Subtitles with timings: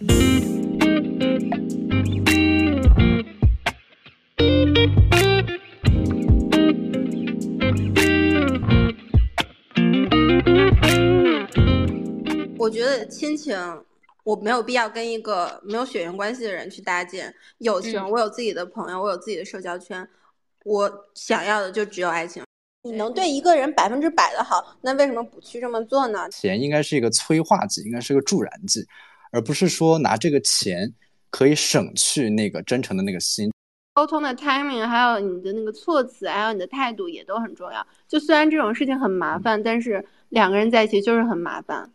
[0.00, 0.06] 我
[12.70, 13.54] 觉得亲情，
[14.24, 18.02] 我没有必要跟一个没有血缘关系的人去搭建友情。
[18.08, 20.08] 我有自己的朋友，我有自己的社交圈，
[20.64, 22.42] 我想要的就只有爱情。
[22.84, 26.26] 你能对一个人百分之百的好，那为什么不去这么做呢？
[26.30, 28.86] 钱应该是一个催化剂，应该是个助燃剂，
[29.32, 30.92] 而不是说拿这个钱
[31.30, 33.48] 可以省去那个真诚的那个心。
[33.94, 37.86] 沟通的 timing，还有你的那个措辞，还有你的态度也都很重要。
[38.08, 41.88] 就虽然这种事情很麻烦，但是两个人在一起就是很麻烦。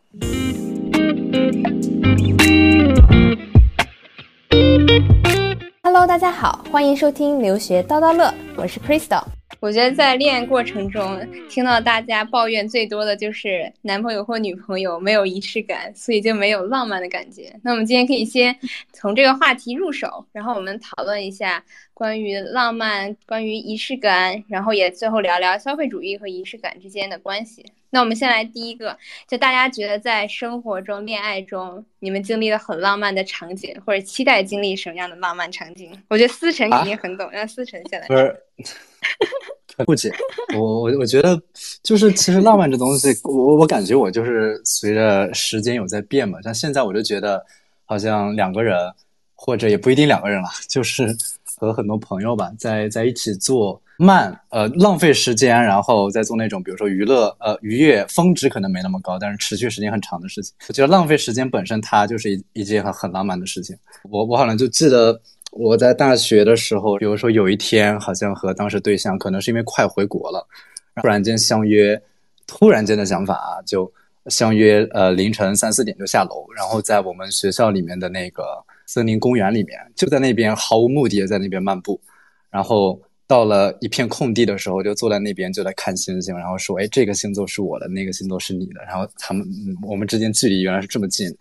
[5.82, 9.22] Hello，大家好，欢迎收听留学叨叨乐，我是 Crystal。
[9.60, 11.18] 我觉得在恋爱过程中，
[11.48, 17.52] 听到大家抱怨最多的就是男朋友或女朋友没有仪式感，所以就没有浪漫的感觉。
[17.62, 18.56] 那我们今天可以先
[18.92, 27.64] 从这个话题入手，然后我们讨论一下关于浪漫、关于仪式感，然后也最后聊聊消费主义和仪式感之间的关系。
[27.90, 35.90] 那我们先来第一个，就大家觉得在生活中、恋爱中，你们经历了很浪漫的场景，或者期待经历什么样的浪漫场景？
[36.08, 38.06] 我觉得思辰肯定很懂，让思辰先来。
[38.08, 38.42] 不是。
[39.84, 40.10] 不解，
[40.54, 41.38] 我我我觉得
[41.82, 46.40] 就是其实浪漫这东西，我我感觉我就是随着时间有在变嘛。
[46.40, 47.44] 像现在我就觉得，
[47.84, 48.74] 好像两个人
[49.34, 60.54] 或者也不一定两个人了，就是和很多朋友吧，在在一起做慢呃浪费时间，然后再做那种比如说娱乐呃愉悦峰值可能没那么高，但是持续时间很长的事情。
[60.68, 63.76] 我觉得浪费时间本身它就是一一件很很浪漫的事情。
[64.08, 65.20] 我我好像就记得。
[65.58, 70.46] 我在大学的时候，比如说有一天，好像和当时对象，可能是因为快回国了，
[70.96, 72.00] 突然间相约，
[72.46, 73.90] 突然间的想法啊，就
[74.26, 78.44] 相约，呃，凌晨三四点就下楼，然后在我们学校里面的那个
[78.86, 82.00] 森林公园里面，就在那边毫无目的的在那边漫步，
[82.50, 89.46] 然后到了一片空地的时候，就坐在那边就在看星星，然后说，哎，这个星座是我的，那个星座是你的，然后他们，
[89.82, 91.34] 我们之间距离原来是这么近，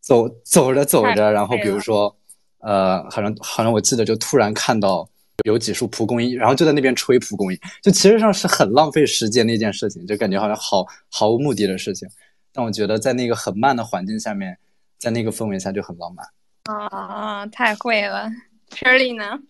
[0.00, 2.14] 走走着走着，然后比如说。
[2.62, 5.08] 呃，好像好像我记得就突然看到
[5.44, 12.08] 有几束蒲公英，然后就在那边吹蒲公英，就其实上是很浪费时间的一件事情，就感觉好像好毫无目的的事情。
[12.52, 14.56] 但我觉得在那个很慢的环境下面，
[14.96, 16.24] 在那个氛围下就很浪漫。
[16.64, 18.30] 啊，太会了
[18.70, 19.40] ，Shirley 呢？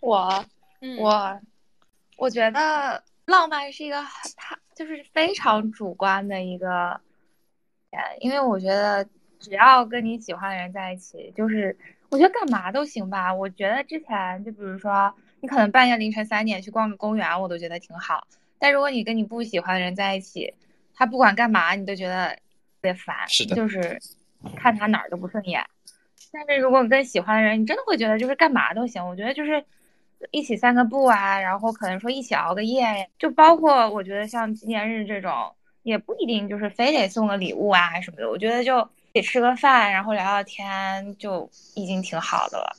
[0.00, 0.44] 我
[0.98, 1.40] 我
[2.16, 4.02] 我觉得浪漫是一个
[4.36, 7.00] 它就是非常主观的一个，
[8.18, 9.06] 因为我觉得
[9.38, 11.78] 只要跟你喜欢的人在一起，就是。
[12.10, 13.32] 我觉得干嘛都行吧。
[13.32, 18.26] 我觉得之前就比如说，你可能半夜凌晨三点去逛个公园，我都觉得挺好。
[18.58, 20.52] 但如果你跟你不喜欢的人在一起，
[20.94, 22.40] 他不管干嘛，你都觉得特
[22.80, 23.14] 别烦。
[23.28, 23.54] 是的。
[23.54, 24.00] 就是
[24.56, 25.62] 看他哪儿都不顺眼。
[26.32, 29.06] 但是如果跟喜欢的人，你真的会觉得就是干嘛都行。
[29.06, 29.62] 我觉得就是
[30.30, 38.30] 一起散个步啊，然后可能说一起熬个夜，就包括我觉得像纪念日这种，也不一定就是非得送个礼物啊什么的。
[38.30, 38.88] 我觉得就。
[39.20, 42.76] 吃个饭，然后聊聊天，就已经挺好的了。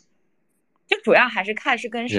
[0.87, 2.17] 就主要还是看是跟谁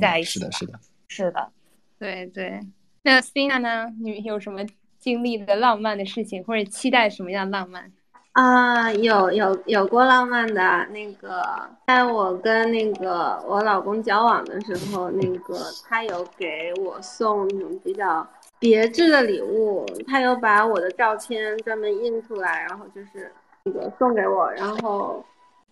[0.00, 0.38] 在一起。
[0.38, 1.52] 是的，是的，是的，
[1.98, 2.60] 对对。
[3.02, 3.92] 那 Sina 呢？
[4.00, 4.60] 你有什么
[5.00, 7.90] 经历的浪漫的事情，或者期待什么样浪漫？
[8.30, 10.86] 啊，有有有过浪漫的。
[10.90, 11.42] 那个，
[11.88, 18.24] 在我跟那个我老公交往的时候，那个他有给我送那种比较
[18.60, 23.32] 别致的礼物，他有把我的照片专门印出来，然后就是。
[23.64, 25.24] 那个送给我，然后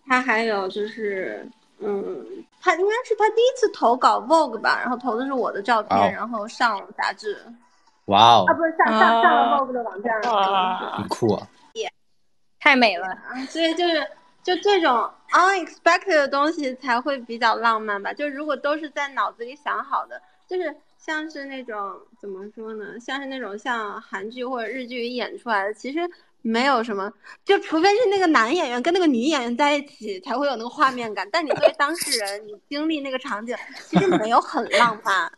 [0.07, 1.45] 他还有就是，
[1.79, 2.25] 嗯，
[2.61, 7.37] 他应该是他第一次投稿 Vogue 吧，然后投的是我的照片，然后上杂志。
[8.05, 8.45] 哇哦！
[8.47, 10.21] 啊，不是上上上了 Vogue 的网站。
[10.93, 11.45] 很酷啊！
[12.59, 13.07] 太美了，
[13.49, 14.07] 所以就是
[14.41, 18.13] 就这种 unexpected 的东西才会比较浪漫吧。
[18.13, 22.99] 就如果都是在脑子里想好的，就是像是那种怎么说呢？
[22.99, 25.99] 像是那种像韩剧或者日剧演出来的，其实。
[26.41, 27.11] 没有什么，
[27.45, 31.27] 就除非是那个男演员跟那个女演员在一起才会有那个画面感。
[31.31, 33.55] 但你作为当事人，你经历那个场景，
[33.89, 35.31] 其实没有很浪漫。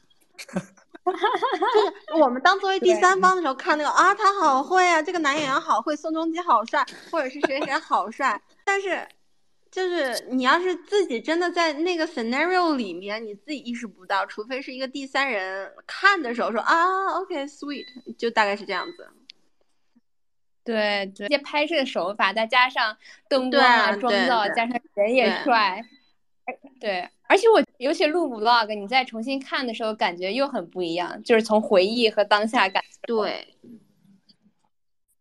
[1.05, 8.41] 就是我们当作为第三方的时候看那个啊，他好会啊，这个男演员好会，宋仲基好帅，或者是谁谁好帅。
[8.63, 9.05] 但是，
[9.69, 17.85] 就是你要是自己真的在那个 scenario 里面，你自己意识不到，除非是一个第三人看的时候说啊，OK，sweet，
[18.17, 19.05] 就大概是这样子。
[20.63, 25.83] 对对，这些拍摄的手法，再加上灯光啊、妆造，加上人也帅，
[26.79, 32.83] 对，而且我尤其录 vlog，你再重新看的时候，感觉又很不一样，就是从回忆和当下感。
[33.03, 33.55] 对，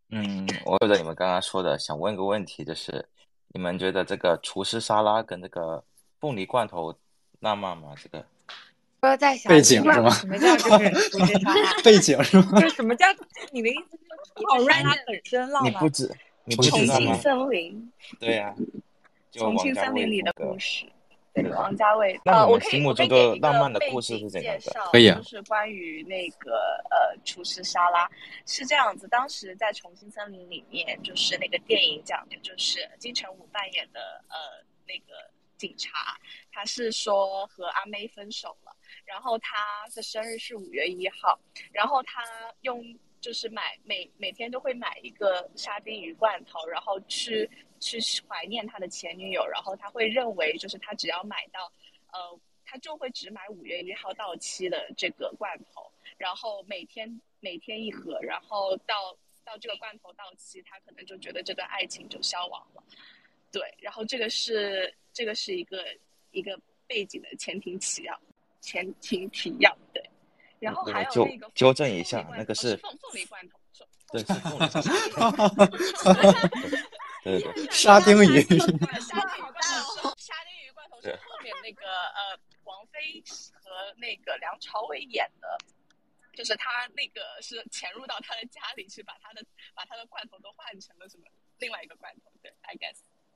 [0.09, 3.07] 嗯，我觉得你们刚刚说的，想问个问题，就是
[3.49, 5.83] 你们觉得这个厨师沙拉跟这个
[6.19, 6.95] 凤梨罐头
[7.39, 7.93] 浪漫吗？
[8.01, 8.25] 这个
[9.07, 11.81] 说在想背景是吗什么叫就是厨师沙拉？
[11.83, 12.61] 背景是吗？
[12.61, 13.05] 就是什么叫
[13.51, 15.89] 你的意思就是好厨师沙拉 random 本身浪漫你不？
[15.89, 16.11] 止
[16.45, 17.21] 你不重知道吗重庆？
[17.21, 18.55] 森林， 对呀、
[19.29, 20.85] 就重庆森林里的故事。
[21.33, 22.17] 对，王家卫。
[22.23, 26.51] 那呃，我心目我可以中的给一个浪漫的背故事景是怎样的介绍可以啊就是关于那个
[26.91, 28.09] 呃厨师沙拉
[28.45, 33.99] 是这样子，当时在《重庆森林》里面，就是那个电影讲的就是金城武扮演的
[34.29, 34.35] 呃
[34.85, 35.13] 那个
[35.57, 36.15] 警察，
[36.51, 38.62] 他是说和阿妹分手了，
[39.13, 41.39] 然后他的生日是五月一号，
[41.71, 42.23] 然后他
[42.61, 42.83] 用
[43.21, 47.47] 就是买每每天都会买一个沙丁鱼罐头，然后去
[47.79, 51.71] 去怀念他的前女友，然后他会认为就是他只要买到，
[52.11, 62.83] 呃，他就会只买五月一号到期的这个罐头，然后每天每天一盒，然后到到这个罐头到期，他可能就觉得这段爱情就消亡了。
[63.51, 65.85] 对，然后这个是这个是一个
[66.31, 68.19] 一个背景的前庭起要，
[68.63, 70.01] 前情提要对。
[70.59, 75.83] 然后还有那个纠正一下那个是凤凤梨罐头，凤对，是凤梨梨
[77.23, 83.21] 对对对，沙丁鱼沙丁鱼罐头是沙丁鱼罐头是对后面那个呃王菲
[83.61, 85.57] 和那个梁朝伟演的，
[86.33, 89.45] 就是他那个是潜入到他的家里去，把他的
[89.75, 91.25] 把他的罐头都换成了什么
[91.59, 92.95] 另外一个罐头，对，I guess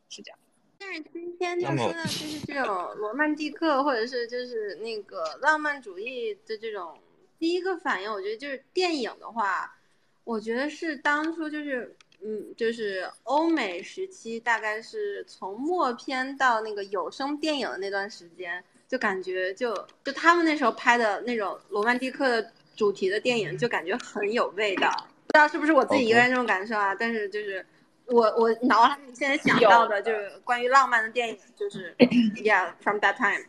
[0.10, 0.40] 是这样。
[0.80, 6.98] 但是今天就说的就是这种罗曼蒂克，或者是就是那个浪漫主义的这种
[7.40, 9.76] 第一个反应，我觉得就是电影的话，
[10.24, 24.90] 我觉得是当初就是嗯，就是欧美时期，大概是从默片到那个有声电影的那段时间，就感觉就就他们那时候拍的那种罗曼蒂克的主题的电影，就感觉很有味道。
[25.28, 26.96] 不知道是不是我自己一个人这种感受啊？
[26.96, 27.66] 但是就是
[28.08, 31.94] 我我脑海里现在想到的就是关于浪漫的电影，就是
[32.36, 33.46] Yeah from that time。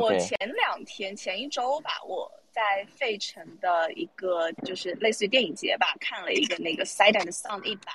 [0.00, 7.92] 我前两天前一周吧，我在费城的一个就是类似于电影节吧，看了一个那个 Sight and Sound 一百，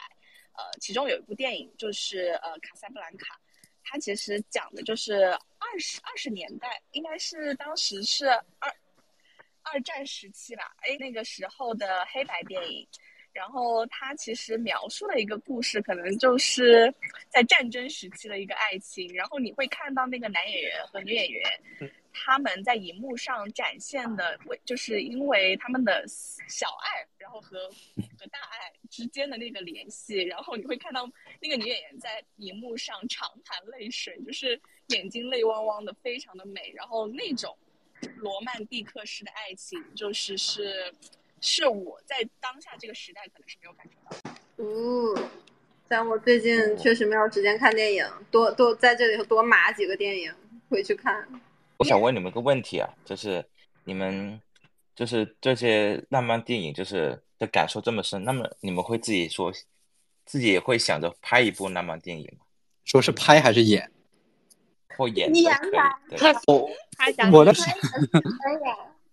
[0.53, 3.35] 呃，其中有一部电影就是呃《卡萨布兰卡》，
[3.83, 5.23] 它其实讲的就是
[5.57, 8.75] 二十二十年代，应该是当时是二
[9.63, 12.85] 二战时期吧，哎，那个时候的黑白电影。
[13.39, 16.93] 然后它其实描述了一个故事，可能就是
[17.29, 19.07] 在战争时期的一个爱情。
[19.13, 21.41] 然后你会看到那个男演员和女演员，
[22.11, 26.03] 他们在荧幕上展现的，为就是因为他们的
[26.49, 27.69] 小爱，然后和
[28.19, 30.17] 和大爱之间的那个联系。
[30.17, 31.09] 然后你会看到
[31.41, 36.73] 那个女演员在荧幕上长含泪水，就是眼睛泪汪汪的，非常的美。
[36.75, 37.57] 然后那种
[38.17, 40.93] 罗曼蒂克式的爱情，就是是。
[41.41, 44.63] 是我在当下这个时代可能是没有感受到的。
[44.63, 45.29] 哦，
[45.87, 50.33] 但我最近确实没有时间看电影，多多在这里头多码几个电影
[50.69, 51.27] 回去看。
[51.77, 53.43] 我想问你们个问题啊，就是
[53.85, 54.39] 你们
[54.95, 59.51] 就是这些浪漫电影，就是的感受这么深，那么你们会自己说，
[60.25, 62.45] 自己也会想着拍一部浪漫电影吗？
[62.85, 63.91] 说是拍还是演？
[64.97, 66.17] 或演演都可吧以。
[66.17, 67.59] 对，我他想我的可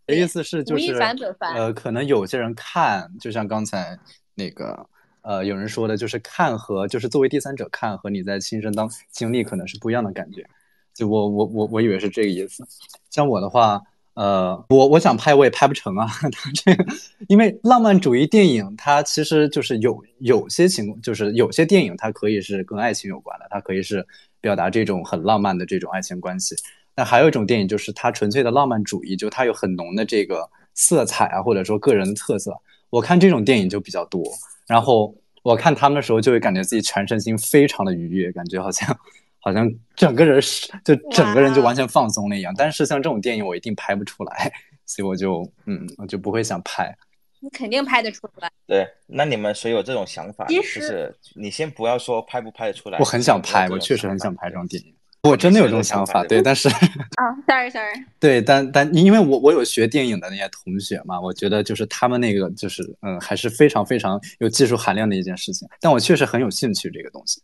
[0.07, 0.93] 的意思是，就是
[1.41, 3.99] 呃，可能有些人看，就像刚才
[4.35, 4.87] 那个
[5.23, 10.47] 呃，有人说的，就是看和就是作为第三者看和你在亲身当经历可能是不一样的感觉。
[10.95, 12.65] 就我我我我以为是这个意思。
[13.11, 13.83] 像我的话，
[14.15, 16.07] 呃，我我想拍我也拍不成啊。
[16.33, 16.87] 他这个，
[17.29, 24.07] 因为浪漫主义电影它其实就是有有些情况，就是有些电影它可以是跟爱情有关的，它可以是
[24.41, 26.55] 表达这种很浪漫的这种爱情关系。
[26.97, 32.57] 那还有一种电影，就是它纯粹的浪漫主义，就它有很浓的这个色彩啊，或者说个人的特色。
[32.89, 34.25] 我看这种电影就比较多，
[34.67, 38.99] 然后我看他们的时候，就会感觉自己全身心非常的愉悦，感觉好像
[39.41, 42.55] 好像整个人是就整个人就完全放松了一样。
[42.57, 44.51] 但是像这种电影，我一定拍不出来，
[44.87, 46.97] 所以我就嗯，我就不会想拍。
[47.41, 48.51] 你肯定拍得出来。
[48.67, 50.47] 对，那你们谁有这种想法？
[50.47, 54.95] 就其实是你先不要说拍不拍得出来，我很想拍，我确实很想拍这种电影。
[55.27, 65.69] 我真的有这种想法， 对，但是啊，sorry sorry，对，但但因为我我有学电影的那些同学嘛，我觉得就是他们那个就是嗯，还是非常非常有技术含量的一件事情。
[65.81, 67.41] 但我确实很有兴趣这个东西，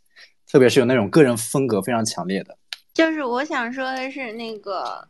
[0.51, 2.57] 特别是有那种个人风格非常强烈的。
[2.95, 5.09] 就是我想说的是那个，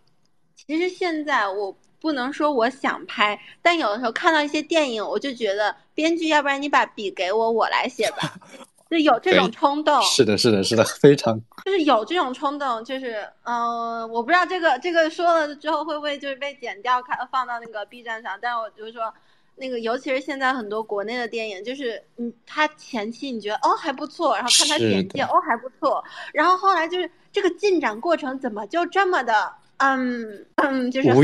[0.57, 8.35] 其实现在我不能说我想拍，但有的时候看到一些电影，我就觉得编剧，要不然你把笔给我，我来写吧，
[8.92, 10.02] 就有这种冲动。
[10.02, 19.12] 是的，是的，是的，非常就是有这种冲动，就是嗯、呃我不知道这个这个说了之后会不会就是被剪掉，看放到那个 B 站上，但是我就是说，
[19.56, 31.22] 那个，尤其是现在很多国内的电影，就是嗯，他前期你觉得哦还不错，然后看他简介哦还不错，然后后来就是这个进展过程怎么就这么的嗯嗯，就是很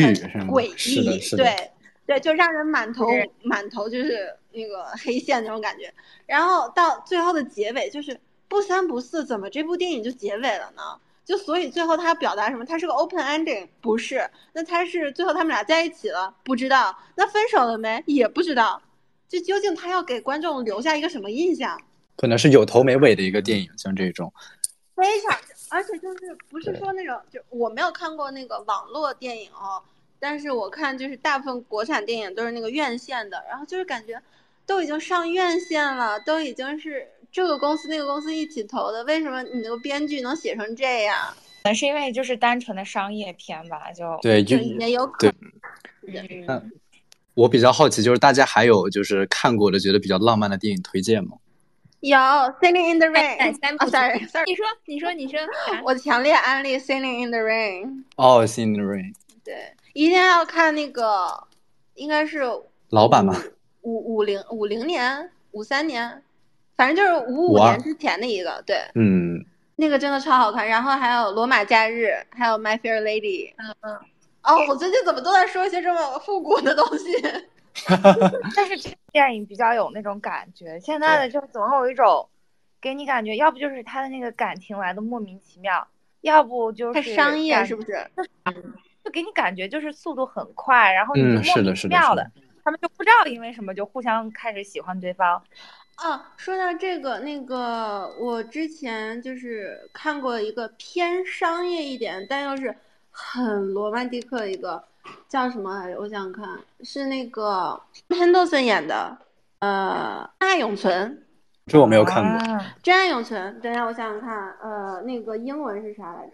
[0.49, 1.71] 诡异，对
[2.07, 3.07] 对，就让人满头
[3.43, 5.93] 满头就是那个 黑线那种感觉，
[6.27, 10.83] 然后到最后的结尾就是不三不四，怎么这部电影就结尾了呢？
[11.25, 12.65] 就所以最后他表达什么？
[12.65, 14.29] 他是个 open ending，不是？
[14.55, 16.99] 那他是最后他们俩在一起了，不知道？
[17.17, 18.03] 那分手了没？
[18.07, 18.81] 也不知道。
[19.29, 21.79] 就究竟他要给观众留下一个什么印象？
[22.17, 24.33] 可能是有头没尾的一个电影，像这种。
[24.97, 25.39] 非常，
[25.69, 29.83] 而且就是不是说那种，就我没有看过那个网络电影哦，
[30.19, 34.21] 但是我看就是大部分国产电影都是那个院线的，然后就是感觉
[34.69, 37.09] 都已经上院线了，都已经是。
[37.31, 41.15] 这个公司那个公司一起投的，为什么你那个编剧能写成这样？
[41.63, 46.47] 可能是因为就是单纯的商业片吧，就对，就也有可能。
[46.49, 46.73] 嗯，
[47.35, 51.37] 我比较好奇，就是大家还有就是看过的觉得比较浪漫的电影推荐吗？
[52.01, 52.17] 有
[52.61, 55.39] 《Sailing in the Rain》三部，sorry sorry，你说你说你说，
[55.85, 57.85] 我强烈安利《Sailing in the Rain》。
[58.17, 59.13] 哦，《Sailing in the Rain》。
[59.45, 59.55] 对，
[59.93, 61.47] 一定要看那个，
[61.95, 62.41] 应该是
[62.89, 63.37] 老版吗？
[63.89, 66.23] 五五零五零年，五三年。
[66.77, 69.45] 反正就是五五年之前的一个，对，嗯，
[69.77, 70.69] 那个真的超好看。
[70.69, 73.51] 然后还有《罗马假日》，还有《My Fair Lady》。
[73.57, 73.99] 嗯嗯。
[74.45, 77.13] 哦，我最近怎么都在说一些这么复古的东西？
[78.55, 80.79] 但是这电影比较有那种感觉。
[80.79, 82.29] 现在的就总有一种，
[82.81, 85.87] 给你感觉，要不就是他的那个感情来的莫名其妙，
[86.21, 88.09] 要不就是太商业，是不是？
[89.05, 92.31] 就给你感觉就是速度很快，然后你就莫名其妙的，
[92.69, 95.43] 他们就不知道因为什么就互相开始喜欢对方。
[95.95, 102.77] 啊，说到这个，那个我之前就是看过一个偏商业一点，但又是
[103.11, 104.85] 很罗曼蒂克一个，
[105.31, 105.99] 叫什么来着？
[105.99, 106.47] 我想想看，
[106.83, 109.17] 是那个潘多森演的，
[109.61, 111.11] 呃，《真爱永存》。
[111.69, 112.39] 这我没有看过。
[112.83, 116.33] 《真爱永存》，等一下，我想想看，呃，那个英文是啥来着？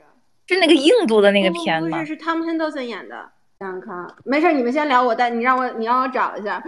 [0.49, 1.89] 是那个印度的那个片吗？
[1.89, 3.31] 不是，是汤姆·潘多森演的。
[3.59, 6.63] 想想看，没事，你们先聊，我带你让我，你让我找一下。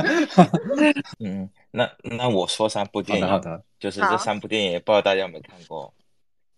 [1.20, 1.48] 嗯。
[1.72, 5.94] 那那我说三部电影，好的，就是这三部电影，不知道大家有没有看过，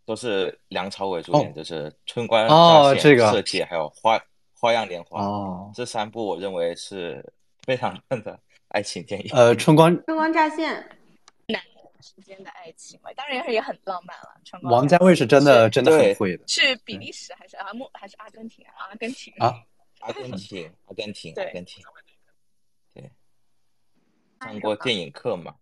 [0.07, 4.19] 都是梁朝伟主演，就是《春光乍泄》、设计，还有《花
[4.59, 5.21] 花样年华》。
[5.23, 7.23] 哦，这三部我认为是
[7.64, 8.38] 非常棒的
[8.69, 9.31] 爱情电影。
[9.35, 10.67] 呃，《春光春光乍泄》，
[12.02, 14.35] 两之间的爱情嘛，当然也很浪漫了。
[14.62, 16.44] 王家卫是真的真的很会的。
[16.49, 18.90] 是比利时还是阿莫还是阿根廷啊？
[18.90, 19.54] 阿根廷啊，
[20.00, 21.82] 阿根廷，阿根廷，阿根廷。
[22.94, 23.11] 对
[24.40, 25.54] 上过电影课嘛？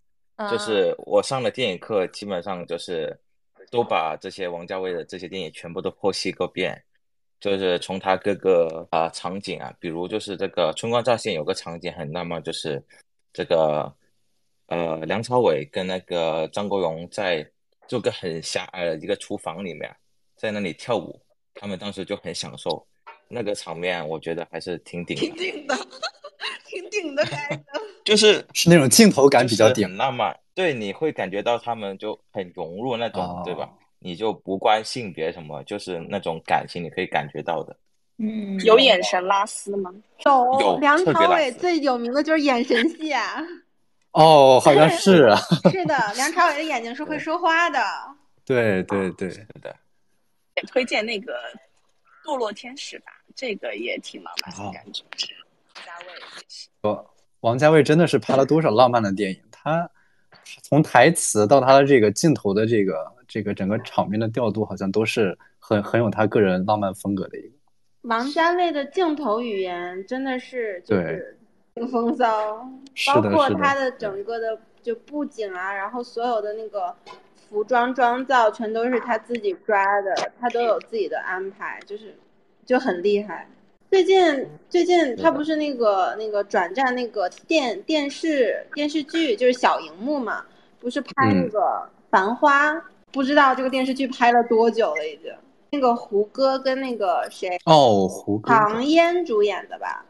[0.50, 3.14] 就是我上了电影课，基本上就是
[3.70, 6.82] 都把这些王家卫的这些电影全部都剖析个遍。
[7.40, 12.82] 就是从他各个啊场景啊，比如就是这个《春光乍泄》有个场景很浪漫，就是
[13.32, 13.90] 这个
[14.70, 17.48] 呃梁朝伟跟那个张国荣在
[17.86, 19.94] 做个很狭隘的一个厨房里面，
[20.34, 21.20] 在那里跳舞，
[21.54, 22.84] 他们当时就很享受
[23.28, 25.76] 那个场面，我觉得还是挺顶挺顶的。
[26.66, 30.34] 挺顶的感觉，就是是那种镜头感比较顶，浪漫。
[30.54, 33.68] 对，你会感觉到他们就很融入那种，对吧？
[33.98, 37.76] 你就不关性别什么，就是那种感情，你可以感觉到的。
[38.18, 39.92] 嗯，有眼神拉丝吗？
[40.24, 40.78] 有。
[40.78, 43.42] 梁朝伟最有名的就是眼神戏啊。
[44.14, 45.36] 哦，好像是啊。
[45.70, 47.80] 是的，梁朝伟的眼睛是会说话的。
[48.44, 49.74] 对对对，是的。
[50.56, 51.32] 也推荐那个
[52.28, 55.04] 《堕落天使》吧，这个也挺浪漫的感觉。
[55.76, 56.06] 王家卫
[56.82, 59.40] 说，王家卫真的是拍了多少浪漫的电影？
[59.50, 59.88] 他
[60.62, 67.54] 从台词到他的这个镜头的这个这个整个场面的调度，好像都是很很有他个人浪漫风格的一个。
[68.02, 71.38] 王家卫的镜头语言真的是就是
[71.90, 72.68] 风骚，
[73.06, 76.94] 包括他的整个的就布景啊，然后所有的那个
[77.48, 82.16] 服装妆造全都是他自己抓的，他都有自己的安排，就是
[82.66, 83.48] 就很厉害。
[83.90, 90.44] 最近最近他不是那个那个转战那个电电视电视剧，就是小荧幕嘛，
[90.78, 91.58] 不是拍那个
[92.10, 92.72] 《繁花》，
[93.10, 95.32] 不知道这个电视剧拍了多久了已经。
[95.72, 100.04] 那个胡歌跟那个谁哦，胡歌唐嫣主演的吧？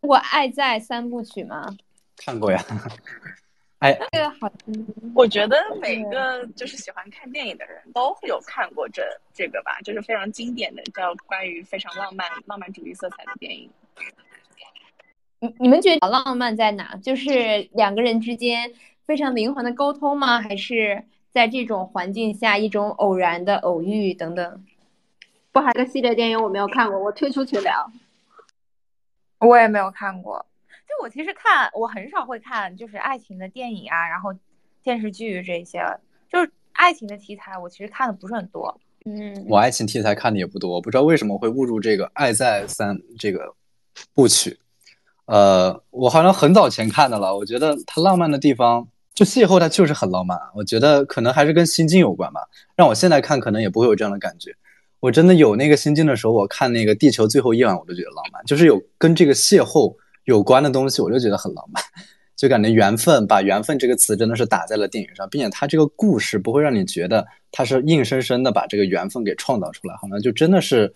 [0.00, 1.76] 我爱在三部曲吗？
[2.16, 2.62] 看过呀。
[3.80, 4.52] 哎，这个好，
[5.14, 9.02] 我觉得每个就是喜欢看电影的人都会有看过这
[9.32, 13.70] 这个吧，就是非常经典的，叫关于非常浪漫、浪漫主义色彩的电影。
[15.38, 16.94] 你你们觉得浪漫在哪？
[17.02, 18.70] 就是两个人之间
[19.06, 20.42] 非常灵魂的沟通吗？
[20.42, 24.64] 还是在这种环境下一种偶然的偶遇等等？
[25.52, 27.90] 不，还个系列电影我没有看过，我退出群聊。
[29.40, 30.46] 我也没有看过。
[30.86, 34.34] 就我其实看，我很少会看就是爱情的电影啊，然后
[34.82, 35.82] 电视剧这些，
[36.28, 38.80] 就是爱情的题材，我其实看的不是很多。
[39.06, 43.54] 嗯，我爱情题材看的也不多，我不知道为什么会误入这个《爱在三》这个
[44.12, 44.58] 部曲。
[45.24, 50.38] 呃，我好像很早前看的了，我觉得它浪漫的地方，就邂逅它就是很浪漫。
[50.54, 52.40] 我觉得可能还是跟心境有关吧。
[52.74, 54.54] 让我现在看，可能也不会有这样的感觉。
[55.00, 61.82] 我真的有那个心境的时候，我看那个《地球最后一晚》，我都觉得浪漫，就是有跟这个邂逅有关的东西，我就觉得很浪漫。
[62.36, 70.90] 就感觉缘分，把缘分这个词真的是打在了电影上，并且它这个故事不会让你觉得它是硬生生的把这个缘分给创造出来，好像就真的是，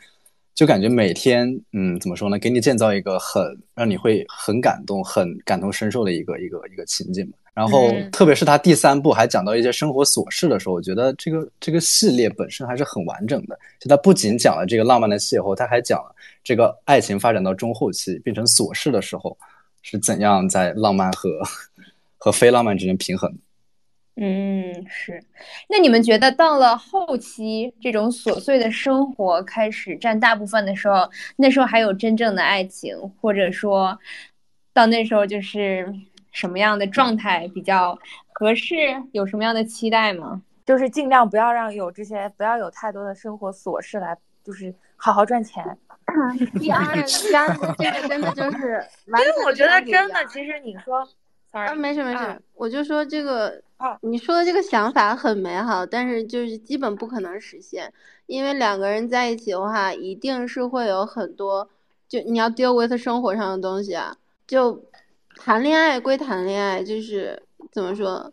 [0.54, 3.42] 就感觉每天，嗯，怎么说呢，给你建造一个很
[3.74, 7.28] 让你会很感动、很感同身受的一个一个一个情景。
[7.52, 13.58] 然后，特别是他第三部还讲到一些生活琐事的时候，我觉得这个这个系列本身还是很完整的。
[13.78, 19.36] 就他不仅讲了这个浪漫的邂逅，他还讲了这个爱情发展到中后期变成琐事的时候。
[19.86, 21.28] 是怎样在浪漫和
[22.16, 23.30] 和非浪漫之间平衡？
[24.16, 25.22] 嗯，是。
[25.68, 33.98] 那你们觉得到了后期，这种琐碎的生活开始占大部分的时候，那时候还有真正的爱情，或者说
[34.72, 35.92] 到那时候就是
[36.30, 37.98] 什么样的状态比较
[38.32, 38.74] 合适？
[39.12, 40.42] 有什么样的期待吗？
[40.64, 45.62] 就是尽量不要让有这些，不要有太多的生活琐事来，就是好好赚钱。
[46.60, 51.04] 第二，第二这个真的就是， 因为我觉得真的，其实你说
[51.50, 53.60] ，sorry，没事没事，我就说这个，
[54.02, 57.92] 你说的这个想法很美好，但是就是基本不可能实现，
[58.26, 61.68] 因为两个人在一起的话，一定是会有很多，
[62.08, 64.84] 就你要 deal with 生活上的东西啊，就
[65.36, 68.32] 谈恋爱归谈恋爱，就是怎么说，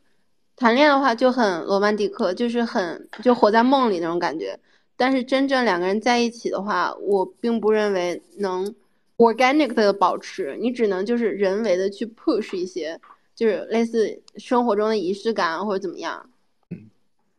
[0.55, 4.59] 谈恋爱的话就很罗曼蒂克，就是很就活在梦里那种感觉。
[4.95, 8.75] 但是真正两个人在一起的话，我并不认为能
[9.17, 12.99] organic 的保持，你只能就是人为的去 push 一些，
[13.41, 16.29] 就是类似生活中的仪式感或者怎么样。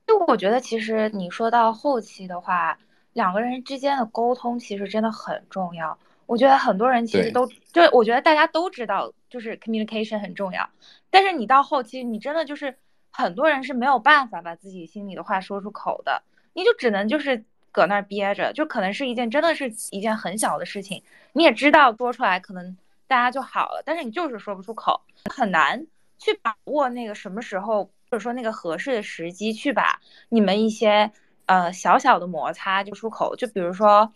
[0.05, 2.77] 就我觉得，其实你说到后期的话，
[3.13, 5.97] 两个人之间的沟通其实真的很重要。
[6.27, 10.69] 我觉得很多人其实都，就我觉得大家都知道，就是 communication 很重要。
[11.09, 12.77] 但是你到后期，你真的就是
[13.13, 17.45] 很多人是没有办法把自己心里的话说出口的，你就只能就是。
[17.75, 25.01] 搁那儿憋着，就可能是一件真的是一件很小的事情，你也知道说出来可能大家就好了，但是你就是说不出口，
[25.35, 25.87] 很难
[26.23, 31.11] 去把握那个什么时候，或者说那个合适的时机去把你们一些
[31.47, 33.35] 呃小小的摩擦就出口。
[33.37, 34.13] 就比如说，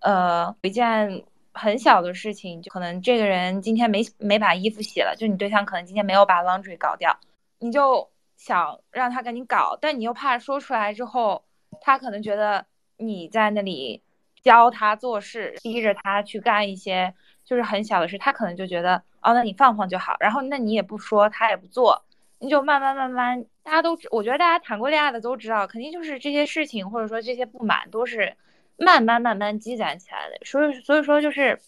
[0.00, 7.18] 呃，一件很小的事情，就可能这个人今天没没把衣服洗了，就你对象可能今天没有把 laundry 搞掉，
[7.58, 11.44] 你就想让他赶紧搞，但你又怕说出来之后，
[11.80, 12.66] 他可能觉得。
[12.98, 14.02] 你在那里
[14.40, 17.12] 教他做事，逼着他去干一些
[17.46, 20.16] 就是很小的事，他可能就觉得哦，那你放放就好。
[20.20, 22.02] 然后那你也不说，他也不做，
[22.40, 28.36] 你就慢慢慢慢，大家都我觉得大家谈过恋爱的都知道，肯定就是这些事情或者说这些不满都是
[28.76, 30.44] 慢慢慢慢积攒起来的。
[30.44, 31.58] 所以所以说就是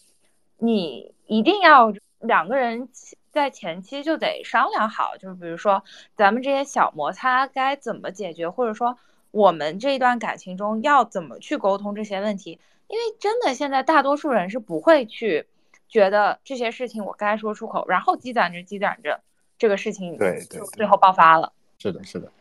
[0.57, 2.89] 你一定要两个人
[3.31, 5.83] 在前期就得商量好，就是比如说
[6.15, 8.97] 咱们这些小摩擦该怎么解决，或者说。
[9.31, 12.59] 我们这一段感情中要怎么去沟通这些问题？
[12.87, 15.45] 因为真的现在大多数人是不会去
[15.89, 19.19] 觉得这些事情我该说出口，然后积攒着积攒着，
[19.57, 21.51] 这个事情对对最后爆发了。
[21.79, 22.31] 是的，是的，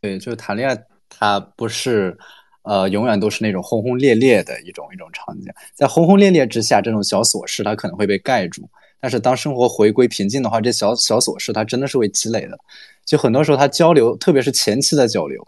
[0.00, 2.16] 对，就是谈恋爱，它不是
[2.62, 8.68] 呃永远都是那种轰轰烈烈的一种一种场景，在轰轰烈烈之下，这种小琐事它可能会被盖住，
[9.00, 12.58] 但是当生活回归平静的话，这小小琐事它真的是会积累的。
[13.04, 15.46] 就很多时候，它交流，特别是前期的交流。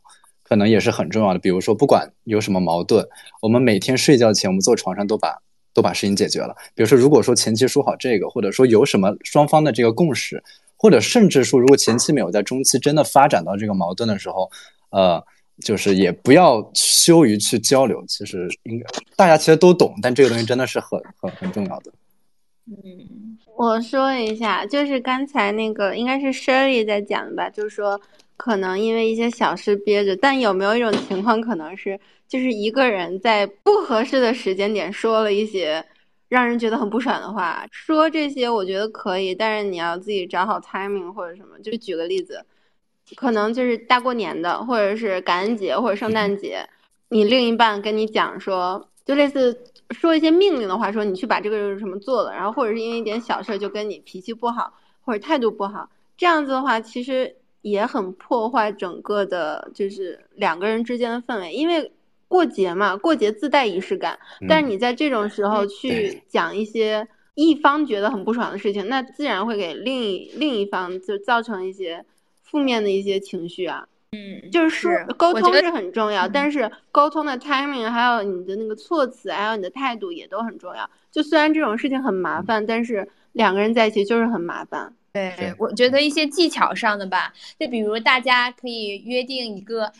[0.48, 3.04] 可能也是很重要的，比如说，不管有什么矛盾，
[3.42, 5.42] 我们每天睡觉前，我们坐床上都把
[5.76, 6.56] 都把事情解决了。
[6.74, 10.42] 比如说，如果说前期说好这个，或者说有什么双方的这个共识，
[10.74, 14.50] 或者甚至说，如果前期没有，在中期真的发展到这个矛盾的时候，
[14.88, 15.22] 呃，
[15.60, 18.02] 就是也不要羞于去交流。
[18.08, 18.86] 其实应该
[19.16, 21.92] 大家其实都懂，但这个东西真的是很很很重要的。
[22.68, 28.00] 嗯，我说一下，就是刚才那个应该是 Shirley 在讲吧，就是说。
[28.36, 35.84] 可能因为一些小事憋着，但有没有一种情况，可能是就是一个人在不合适的时间点说了一些
[36.28, 37.66] 让人觉得很不爽的话？
[37.70, 41.58] 说这些我觉得可以，但是你要自己找好 timing 或者什么。
[41.60, 42.44] 就举个例子，
[43.14, 46.68] 可能就是大过年的，或者是感恩节或者圣诞节，
[47.08, 49.58] 你另一半跟你讲说，就类似
[49.92, 57.34] 说一些命令的话，说你去把这个什么做了，然后或者是因为一点小事就跟你脾气不好或者态度不好，这样子的话，其实。
[57.68, 61.52] 也很破坏整个的，就是两个人之间的氛围。
[61.52, 61.90] 因为
[62.28, 64.16] 过节嘛，过节自带仪式感。
[64.48, 72.04] 但是你在这种时候去讲一些一方觉得很不爽的事情，那自然会给另一另一方就造成一些
[72.44, 73.88] 负面的一些情绪啊。
[74.12, 80.88] 嗯，就是说沟通是很重要，但是沟通的 timing 还有你的那个措辞，还有你的态度也都很重要。
[81.10, 84.94] 就虽然这种事情很麻烦，但是两个人在一起就是很麻烦。
[85.36, 89.92] 对，我觉得一些技巧上的吧，就比如大家可以约定一个，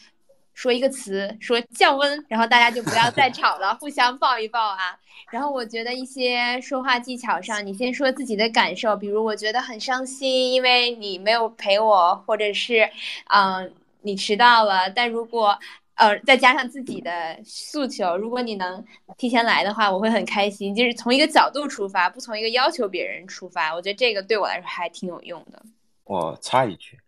[0.54, 4.98] 说一个词，说降温，然后大家就不要再吵了，互相抱一抱啊。
[5.30, 12.88] 然后我觉得一些说话技巧上，你先说自己的感受，比如我觉得很伤心，因为你没有陪我，或者是，
[13.34, 14.88] 嗯、你迟到了。
[14.90, 15.58] 但如果
[15.96, 18.84] 呃，再加上自己的诉求，如果你能
[19.16, 20.74] 提前来的话，我会很开心。
[20.74, 25.62] 就是从一个角度出发，不从一个要求别人出发，我觉得这个对我来说还挺有用的。
[26.04, 26.98] 我插一句，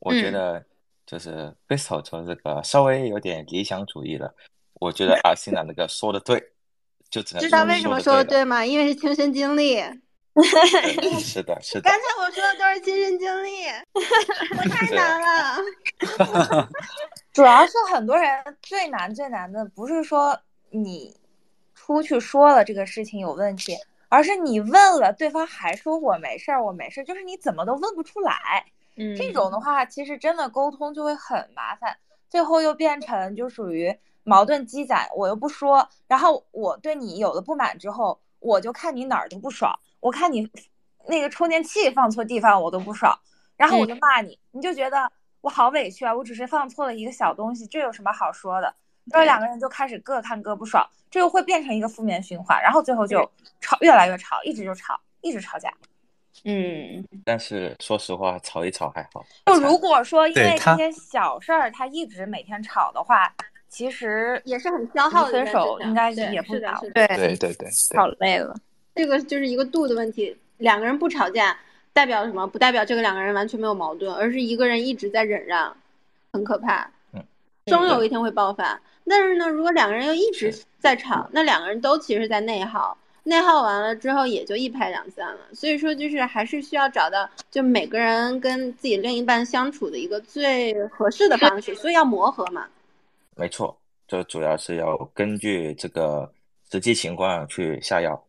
[0.00, 0.64] 我觉嗯得
[1.06, 4.34] 就是 Crystal 从这个稍微有点理想主义了。
[4.74, 6.38] 我觉得阿信娜那个说的对，
[7.08, 8.66] 就只能知道为什么说的对吗？
[8.66, 9.82] 因为是亲身经历。
[11.18, 15.64] 是的，是的刚，才我说的都是亲身经历，我太难了。
[17.36, 21.14] 主要是很多人最难最难的不是说你
[21.74, 23.76] 出去说了这个事情有问题，
[24.08, 28.64] 而是你问了对方还说我没事儿我没事儿，就是你怎么都问不出来。
[28.96, 31.98] 嗯这种的话，其实真的沟通就会很麻烦，
[32.30, 33.94] 最后又变成就属于
[34.24, 40.50] 矛盾积攒，我又不说，然后我对你有了不满之后，我就看你哪儿都不爽，我看你
[41.06, 43.14] 那个充电器放错地方我都不爽，
[43.58, 45.12] 然后我就骂你，你就觉得
[45.46, 48.74] 我好委屈啊，我只是放错了一个小东西，这有什么好说的？
[49.12, 53.20] 然后两个人就开始各看各不爽，这又会变成一个负面循环，然后最后就
[53.60, 55.72] 吵，越来越吵，一直就吵，一直吵架。
[56.44, 59.24] 嗯，但是说实话，吵一吵还好。
[59.46, 63.32] 就如果说因为这些小事儿，他一直每天吵的话，
[63.68, 66.76] 其实也是很消耗的分手应该也不了。
[66.80, 68.52] 是的是的对，对对对好对，累了。
[68.96, 70.36] 这个就是一个度的问题。
[70.58, 71.56] 两个人不吵架，
[71.96, 72.46] 代表什么？
[72.46, 75.74] 不代表这个两个人完全没有矛盾，而是一个人一直在忍让，
[76.30, 76.90] 很可怕。
[77.14, 77.24] 嗯，
[77.64, 78.78] 终有一天会爆发。
[79.06, 85.40] 但是呢，如果两个人又一直在吵，那两个人都其实在内耗，内耗完了之后也就一拍两散了。
[85.54, 92.66] 所以说，就是还是需要找到就每个人跟自己另一半相处的一个最合适的方式，所以要磨合嘛。
[93.36, 93.74] 没错，
[94.06, 96.30] 这主要是要根据这个
[96.70, 98.22] 实际情况去下药。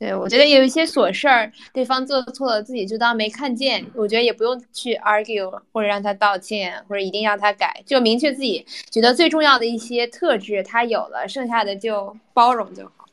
[0.00, 3.84] 对，我觉得有一些琐事儿，对方做错了，自己就当没看见。
[3.94, 13.04] 我觉得也不用去 argue，或者让他道歉，或者一定要他改，就明确自己觉得最重要的一些特质，他有了，剩下的就包容就好。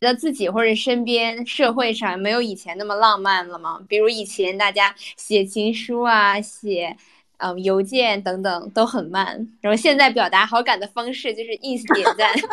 [0.00, 3.78] 觉得自己或者身边社会上没有以前那么浪漫了吗？
[3.86, 6.96] 比如以前大家写情书啊，写
[7.36, 12.32] 嗯邮件等等都很慢，然后现在表达好感的方式就是 ins 点赞。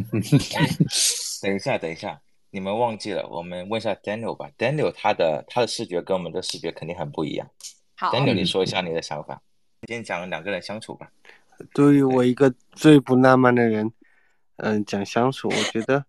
[1.42, 2.20] 等一下，等一下，
[2.56, 4.50] 你们忘记了，我们问一下 Daniel 吧。
[4.56, 7.46] Daniel 他的他的视觉跟我们的视觉肯定很不一样。
[7.94, 9.42] 好 Daniel，你说一下你的想法。
[9.86, 11.12] 先讲两个人相处吧。
[11.74, 13.92] 对于我一个最不浪漫的人，
[14.56, 16.06] 嗯，讲相处，我觉得，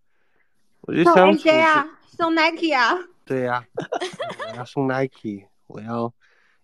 [0.79, 3.65] 我觉得送相处 AJ 是啊，送 Nike 啊，对呀、
[4.53, 6.13] 我要送 Nike，我要，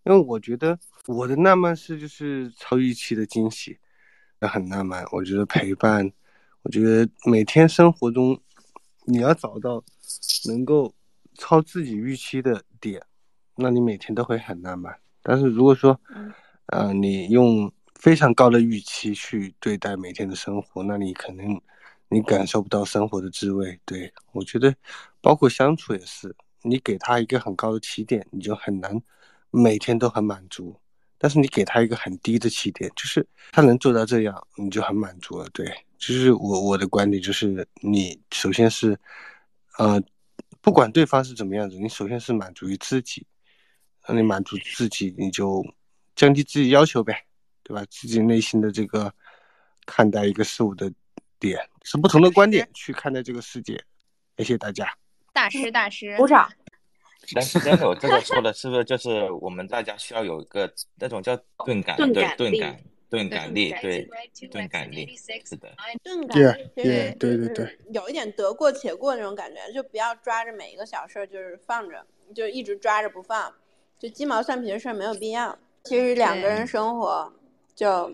[0.05, 3.77] 因为我觉得我的浪漫是就是超预期的惊喜，
[4.39, 5.03] 那很浪漫。
[5.11, 6.09] 我觉得陪伴，
[6.61, 8.41] 我觉得每天生活中
[9.05, 9.83] 你要找到
[10.47, 10.93] 能够
[11.35, 13.01] 超自己预期的点，
[13.55, 14.97] 那你每天都会很浪漫。
[15.21, 15.99] 但是如果说，
[16.67, 21.61] 呃，你用非常高的预期去对待每天的生活，那你可能
[22.09, 23.79] 你感受不到生活的滋味。
[23.85, 24.73] 对我觉得，
[25.21, 29.01] 包括相处也是，你给他一个很高的起点，你就很难
[29.51, 30.75] 每天都很满足。
[31.17, 35.47] 但是你给他一个很低的起点，就是他能做到这样，你就很满足了。
[35.53, 35.65] 对，
[36.05, 38.99] 就是我我的观点就是，你首先是，
[39.77, 40.01] 呃，
[40.59, 43.25] 不管对方是怎么样子，你首先是满足于自己，
[44.05, 45.65] 那你满足自己，你就
[46.13, 47.25] 降低自己要求呗，
[47.63, 47.85] 对吧？
[47.89, 49.13] 自己内心的这个
[49.85, 50.91] 看待一个事物的
[51.39, 53.81] 点是不同的观点去看待这个世界。
[54.37, 54.85] 谢谢大家。
[55.31, 56.51] 大师，大师，鼓掌。
[57.33, 65.71] 但是 Daniel 这个说的是不是就是我们大家需要有一个那种叫钝感，对钝感钝感，钝感力，对对钝感力，是的。
[66.03, 67.15] 钝感力
[67.91, 73.53] 有一点得过且过那种感觉，就不要抓着每一个小事儿就是放着，就一直抓着不放，
[73.99, 75.55] 就鸡毛蒜皮的事儿没有必要。
[75.83, 77.31] 其实两个人生活
[77.75, 78.11] 就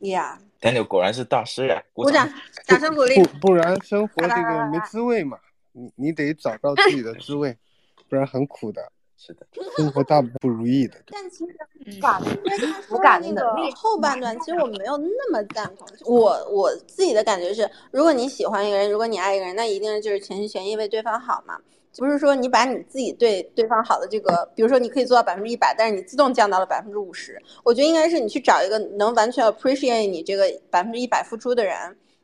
[0.00, 2.28] 呀，Daniel 果然是大师呀，鼓掌，
[2.66, 3.38] 掌声鼓励不。
[3.38, 5.38] 不然生活这个没滋味嘛，
[5.70, 7.56] 你你得找到自己的滋味，
[8.10, 8.90] 不然很苦的。
[9.22, 10.94] 是的， 生活大不如意的。
[11.10, 11.54] 但其实
[11.84, 15.86] 嗯感因为 他说无感的那个的能力后半段，其实我没有那么赞同。
[16.06, 21.58] 我我自己的感觉是，如果你喜欢一个人，如果你爱一个人，那一定就是全心全意为对方好嘛。
[21.98, 27.36] 不是说你把你自己对对方好的这个，比如说你可以做到百分之一百，但是你自动降到了百分之五十。
[27.62, 31.76] 我觉得应该是你去找一个能完全 appreciate 你这个百分之一百付出的人，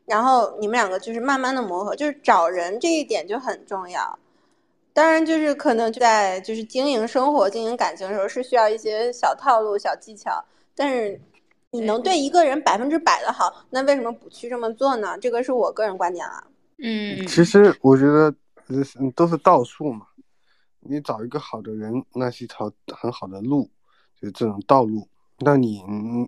[0.07, 4.19] 然后你们两个就是慢慢的磨合，就是找人这一点就很重要。
[4.97, 10.43] 当然，就是可能在就是经营生活、经营感情的时候是需要一些小套路、小技巧，
[10.75, 11.21] 但是
[11.71, 15.19] 你能对一个人百分之百的好，那为什么不去这么做呢？
[15.19, 16.43] 这个是我个人观点啊。
[16.79, 18.35] 嗯，其实我觉得，
[18.99, 20.07] 嗯，都是道术嘛。
[20.81, 23.69] 你找一个好的人，那是一条很好的路，
[24.19, 25.07] 就是这种道路。
[25.41, 25.83] 那你，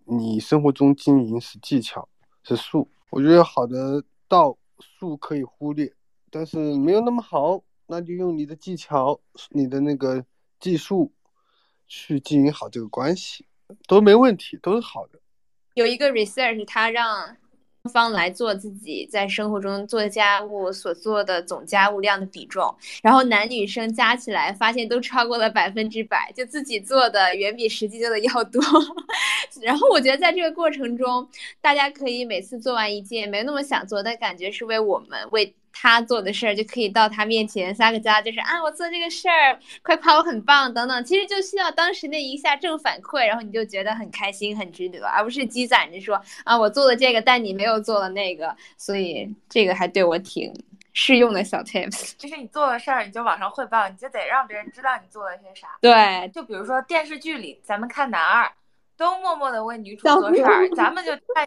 [0.05, 2.07] 你生活中经营是技巧，
[2.43, 2.87] 是术。
[3.09, 5.91] 我觉得好的道术可以忽略，
[6.31, 7.63] 但是没有那么好。
[7.91, 10.23] 那就用你的技巧，你的那个
[10.61, 11.11] 技术，
[11.87, 13.47] 去经营好这个关系，
[13.87, 15.19] 都没问题，都是好的。
[15.73, 17.35] 有一个 research，他让
[17.85, 28.63] 双方来做自己在生活中做家务所做的总家务量的比重，然后男女生加起来发现都超过了百分之百，就自己做的远比实际做的要多。
[29.63, 31.27] 然后我觉得在这个过程中，
[31.63, 35.55] 大家可以每次做完一件没那么想做，但感觉是为我们为。
[35.73, 41.05] 他做的事儿就可以到他面前撒个娇，就是啊，我做这个事儿，快夸我很棒等等。
[41.05, 48.55] 其实就需要当时那一下正反馈，然后你就觉得很开心、很值得，而不是积攒着说啊，我做了这个，但你没有做了那个。
[48.77, 50.53] 所以这个还对我挺
[50.93, 52.15] 适用的小 tips。
[52.19, 55.69] 就是你做了事儿，你就往上汇报，你就得让别人知道你做了些啥。
[55.81, 58.51] 对，就比如说电视剧里，咱们看男二
[58.97, 61.47] 都默默的为女主做事儿，咱们就看。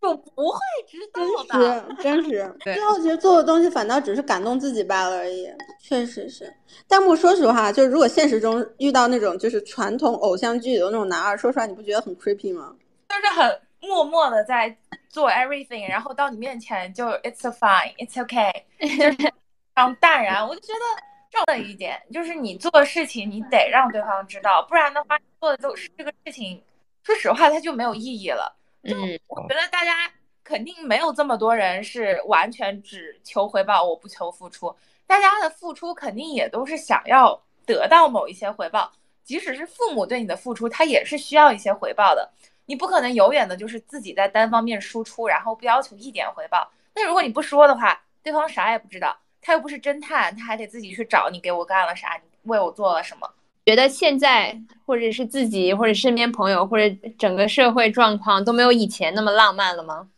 [0.00, 0.58] 就不会
[0.88, 2.54] 知道的，真实，真实。
[2.74, 5.46] 最后其实做的东西反倒只是感动自己罢了而已。
[5.82, 6.52] 确实是。
[6.88, 12.74] 弹幕说实话，就是如果现实中遇到那种就是传统偶像剧里的那种男二，说出来，你不觉得很 creepy 吗？
[13.08, 14.74] 就是很默默的在
[15.08, 19.32] 做 everything，然后到你面前就 it's fine，it's okay， 就是非
[19.74, 20.46] 常淡然。
[20.46, 26.62] 我就觉得重要的一点就是你做的事情，你得让对方知道，不然的话，做的都是这个事情，
[27.02, 28.56] 说实话，它就没有意义了。
[28.82, 30.10] 就我觉得大家
[30.42, 34.74] 肯定没有这么多人是完全只求回报，我不求付出。
[35.06, 38.90] 大家的付出肯定也都是想要得到某一些回报，
[39.22, 42.30] 即使是父母对你的付出，他也是需要一些回报的。
[42.66, 46.70] 你不可能永远的就是自己在单方面输出，然后不要求一点回报。
[46.94, 53.28] 那如果你不说的话，对方啥也不知道，他又不是侦探，他还得自己去找你给我干了啥，你为我做了什么。
[53.66, 60.08] 觉得现在或者是自己或者身边朋友或者整个社会状况都没有以前那么浪漫了吗？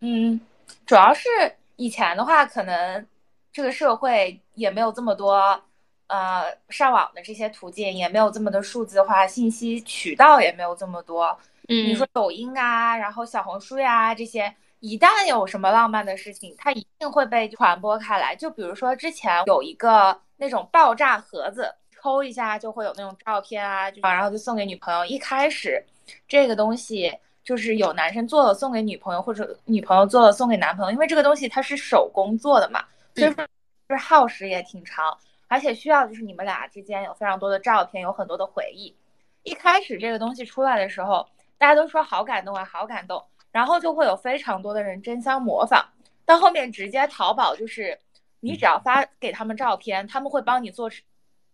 [0.00, 0.38] 嗯，
[0.84, 1.28] 主要是
[1.76, 3.04] 以前的话，可能
[3.52, 5.60] 这个社会也没有这么多
[6.06, 11.36] 呃上网的这些途径，也没有这么多数字化信息渠道，也没有这么多。
[11.68, 18.36] 嗯，你说抖音啊，然后小红书呀这些，一旦有什么浪漫的事情，它一定会被传播开来。
[18.36, 21.74] 就比如说之前有一个那种爆炸盒子。
[22.06, 25.04] 抽一下就会有那种照片啊，就然后就送给女朋友。
[25.04, 25.84] 一开始，
[26.28, 30.92] 这个东西就是有男生做了送给女朋友，或者女朋友做了送给男朋友。
[30.92, 32.84] 因为这个东西它是手工做的嘛，
[33.16, 33.44] 所以说
[33.90, 38.94] 是耗时也挺长，而且需要就是你们俩之间有非常多的照片，有很多的回忆。
[39.42, 41.26] 一开始这个东西出来的时候，
[41.58, 45.84] 大家都说好感动啊，好感动，然后就会有非常多的人争相模仿。
[46.24, 47.98] 到后面直接淘宝就是
[48.38, 50.88] 你只要发给他们照片，他们会帮你做。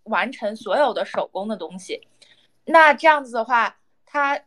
[0.04, 2.00] 完成所有的手工的东西，
[2.64, 4.40] 那这样子的话，他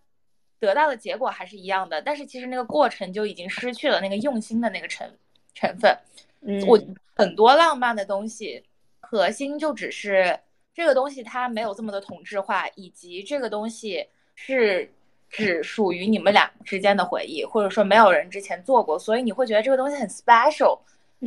[0.59, 5.09] 得到的结果还是一样的，但是其实那个过程就已经失去了那个用心的那个成
[5.53, 5.97] 成分。
[6.41, 6.79] 嗯，我
[7.15, 8.63] 很多浪漫的东西，
[8.99, 10.39] 核心就只是
[10.73, 14.91] 这个东西它没有这么的同质化，以及这个东西是
[15.29, 20.79] 只属于你们俩之间的回忆，或者说没有人之前做过，所以你会觉得这个东西很 special。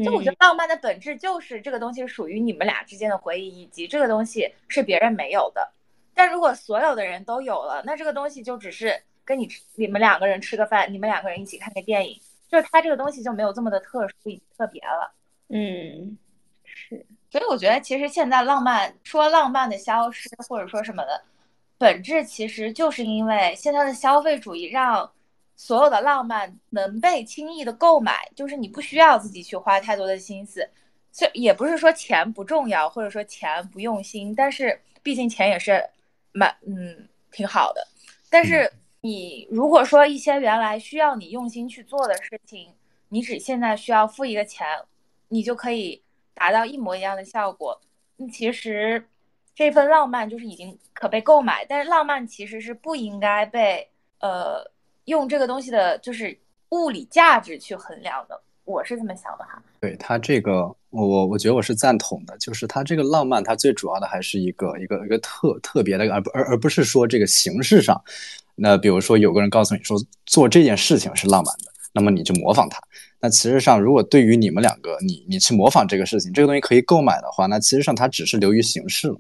[0.05, 5.69] 就我觉得浪漫的本质就是这个东西属于你们俩之间的回忆，以及这个东西是别人没有的。
[6.15, 14.15] 但如果所有的人都有了，那这个东西就只是跟你你们两个人吃个饭，你们两个人一起看个电影，就是它这个东西就没有这么的特殊
[14.57, 15.13] 特别了。
[15.49, 16.17] 嗯，
[16.65, 17.05] 是。
[17.31, 21.23] 所以我觉得其实现在浪漫说浪漫的消失或者说什么的
[21.77, 25.11] 本质，其实就是因为现在的消费主义让。
[25.59, 30.66] 所有的浪漫能被轻易的购买，就是你不需要自己去花太多的心思。
[31.12, 35.85] 这也不是说钱不重要，或者说钱不用心，但是毕竟钱也是
[36.31, 37.85] 蛮嗯挺好的。
[38.31, 42.73] 但是你如果说一些原来需要你用心去做的事情，
[43.09, 44.64] 你只现在需要付一个钱，
[45.27, 46.01] 你就可以
[46.35, 47.81] 达到一模一样的效果。
[48.16, 49.05] 那其实
[49.57, 53.90] 这份浪漫就是已经可被购买，但是浪漫其实是不应该被
[54.21, 54.64] 呃。
[55.09, 56.38] 用这个东西的就是
[56.71, 59.61] 物理价值去衡量的，我是这么想的哈。
[59.81, 68.01] 对他这个，我我我觉得我是赞同的，就是他这个浪漫，它最主要的还是一个一个一个特特别的，而不而而不是说这个形式上。
[68.55, 72.79] 那比如说有个人告诉你说做这件事情是浪漫的，那么你就模仿他。
[73.18, 79.18] 那其实上，如果对于你们两个，你你去模仿这个事情，这个东西可以购买的话，那其实上它只是流于形式了。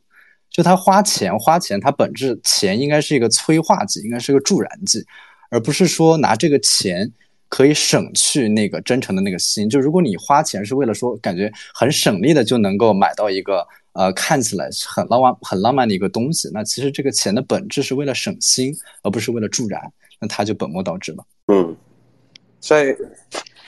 [0.50, 5.04] 就他花钱花钱，它本质钱应该是一个催化剂，应该是个助燃剂，
[5.50, 7.12] 而不是说拿这个钱
[7.48, 9.68] 可以省去那个真诚的那个心。
[9.68, 19.80] 就如果你花钱是为了说感觉很省力的就能够买到一个呃看起来很浪漫很浪漫的一个东西，那其实这个钱的本质是为了省心，而不是为了助燃，
[20.20, 21.24] 那它就本末倒置了。
[21.46, 21.76] 嗯，
[22.60, 22.96] 在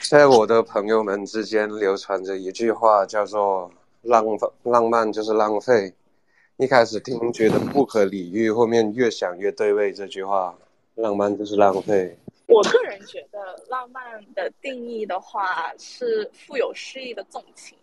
[0.09, 3.71] 在我的朋友们之间流传着一句话，叫做
[4.03, 4.25] “浪
[4.63, 5.93] 浪漫就是浪费”。
[6.57, 9.91] 一开始听觉得不可理喻，后面越想越对味。
[9.91, 10.55] 这句话，
[10.95, 12.15] 浪漫就是浪费。
[12.47, 17.77] 我个人觉得，浪漫的定义的话是富有诗意的纵情，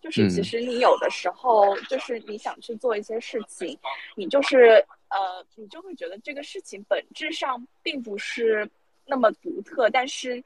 [0.00, 3.78] 就是其实你有的时候就是你想去做一些事情，
[4.14, 8.68] 你就是呃，你就会觉得这个事情本质上并不是
[9.06, 10.42] 那么独特，但是。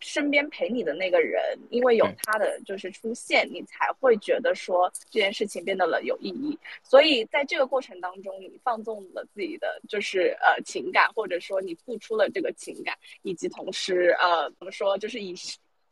[0.00, 6.58] 身边陪你的那个人，因为有他的就是出现，你才会觉得说这件事情变得了有意义。
[6.82, 15.34] 所以在这个过程当中，你放纵了自己的就是呃情感，或者说你付出了这个情感，以及同时呃怎么说，就是以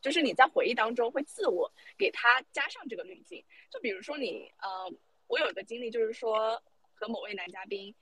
[0.01, 3.45] 就是你在回忆当中会自我给他加上这个滤镜。
[3.71, 4.93] 就比如说你呃，
[5.27, 6.61] 我有一个经历，就是说
[6.95, 7.95] 和某位男嘉宾。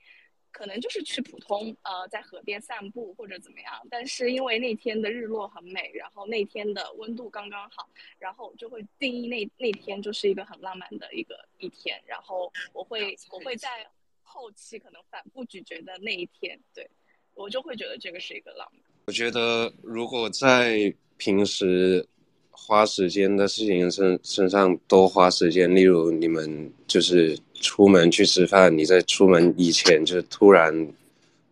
[0.51, 13.89] 可能就是去普通呃在河边散步或者怎么样，但是因为那天的日落很美，然后那天的温度刚刚好，然后就会定义那那天就是一个很浪漫的一个一天，然后我会我会在
[14.21, 16.89] 后期可能反复咀嚼的那一天，对
[17.33, 18.81] 我就会觉得这个是一个浪漫。
[19.07, 22.07] 我觉得如果在平时。
[22.51, 30.87] 花时间的事情身身上多花时间，例如你们就是出门去吃饭，你在出门以前就突然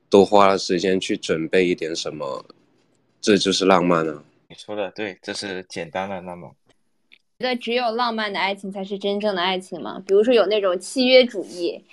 [0.10, 2.46] 多花了时间去准备一点什么，
[3.20, 4.24] 这就是浪漫啊！
[4.48, 6.50] 你说的对，这是简单的浪漫。
[7.40, 10.02] 觉得只有浪漫的爱情才是真正的爱情吗？
[10.06, 11.84] 比如说有那种契约主义，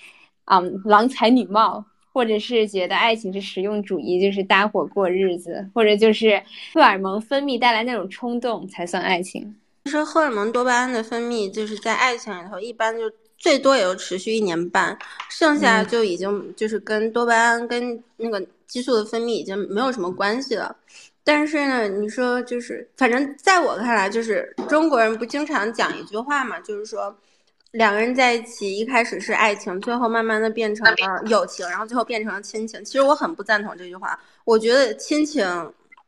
[0.44, 1.84] 啊，郎才女貌。
[2.16, 9.54] 或者是觉得爱情是实用主义，就是搭伙过日子，或者就是荷尔蒙分泌带来那种冲动才算爱情。
[9.84, 13.02] 其实荷尔蒙多巴胺的分泌，就是在爱情里头一般就
[13.36, 14.98] 最多也就持续一年半，
[15.28, 20.74] 剩下就已经就是跟多巴胺跟那个激素的分泌已经没有什么关系了。
[21.22, 27.14] 但是呢，你说就是反正在我看来，就是中国人不经常讲一句话嘛，就是说。
[27.76, 32.82] 两个人在一起，一开始是爱情，最后慢慢的变成了友情，然后最后变成了亲情。
[32.82, 34.18] 其实我很不赞同这句话。
[34.44, 35.46] 我觉得亲情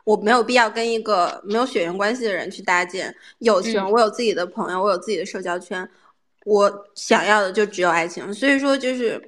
[0.04, 3.86] 我没有必要跟一个没有血缘关系的人去搭建友情。
[3.90, 5.86] 我有自己的朋友，我有自己的社交圈，
[6.46, 8.32] 我想要的就只有爱情。
[8.32, 9.22] 所以说，就是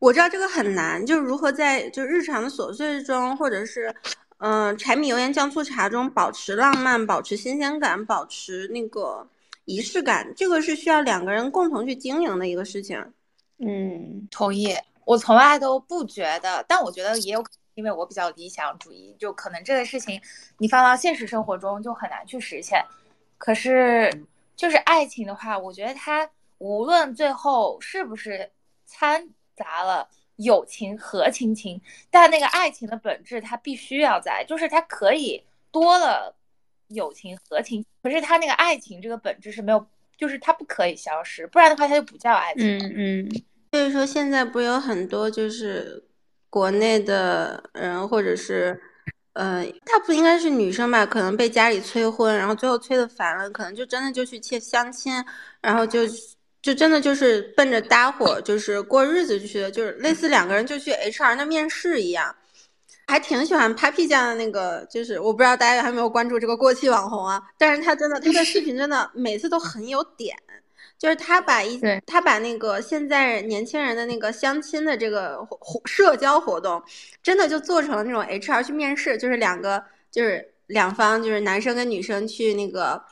[0.00, 3.94] 我知道这个很难，就是如何在就日常的琐碎中，或者是
[4.38, 9.24] 嗯柴米油盐酱醋茶中保持浪漫，保持新鲜感，保持那个。
[9.64, 13.12] 仪式感，这个是需要两个人共同去经营的一个事情。
[13.58, 14.76] 嗯，同意。
[15.04, 20.20] 我从来都不觉得，但我觉得也有可能，因为我比较理想主义，就可能这个事情
[20.58, 22.84] 你放到现实生活中就很难去实现。
[23.38, 24.10] 可是，
[24.56, 28.50] 就是爱情的话，我觉得它无论最后是不是
[28.86, 36.34] 掺杂了友情和亲情，但那个爱情的本质它必须要在，就是它可以多了。
[36.94, 42.78] 友情和情，可是他那个爱情这个本质是没有，就是它不可以消失，不然的话它就不叫爱情。
[42.78, 43.42] 嗯嗯。
[43.72, 46.02] 所以说现在不有很多就是
[46.48, 48.80] 国内的人，或者是
[49.32, 55.12] 呃，大部分应该是女生吧，可能被家里催婚，然后最后催的烦了，可能就真的就去切相亲，
[55.60, 56.02] 然后就
[56.62, 62.32] 就真的就是奔着搭伙就是过日子去的，就是类似两个人就去 HR 那面试一样。
[63.06, 70.34] 还挺喜欢 Papi 酱的那个，就是我不知道大家还没有关注这个过气网红啊，但是他真的他的视频真的 每次都很有点，
[70.98, 76.82] 就是他把一他把那个现在年轻人的那个相亲的这个活社交活动，
[77.22, 83.02] 真的就做成了那种 HR 去面试，就是两个就是两方就是男生跟女生去那个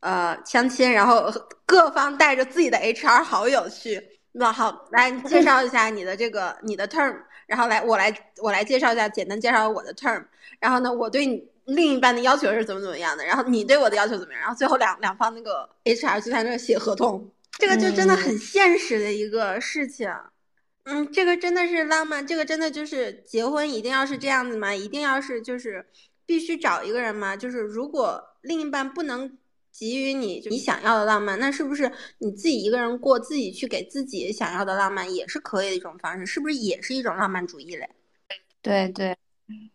[0.00, 1.30] 呃相亲，然后
[1.66, 4.02] 各方带着自己的 HR 好友去，
[4.32, 7.14] 那好来介绍一下你的这个你的 term。
[7.46, 10.24] 然后来，我来我来介绍一下，简单介绍我的 term。
[10.58, 13.24] 然后呢，我对你另一半的要求是怎么怎么样的？
[13.24, 14.40] 然后你对我的要求怎么样？
[14.40, 20.10] 然后最后两两方那个 HR 就在那写合同，这个就真的很现实的一个事情。
[20.84, 24.74] 嗯，这个真的是浪漫，这个真的就是结婚一定要是这样子吗？
[24.74, 25.86] 一定要是就是
[26.26, 27.34] 必须找一个人吗？
[27.36, 29.38] 就是如果另一半不能
[29.78, 36.24] 给予你你想要的浪漫，那是不是你自己一个人过，自己去给自己想要的浪漫也是可以的一种方式？
[36.24, 37.88] 是不是也是一种浪漫主义嘞？
[38.62, 39.16] 对对。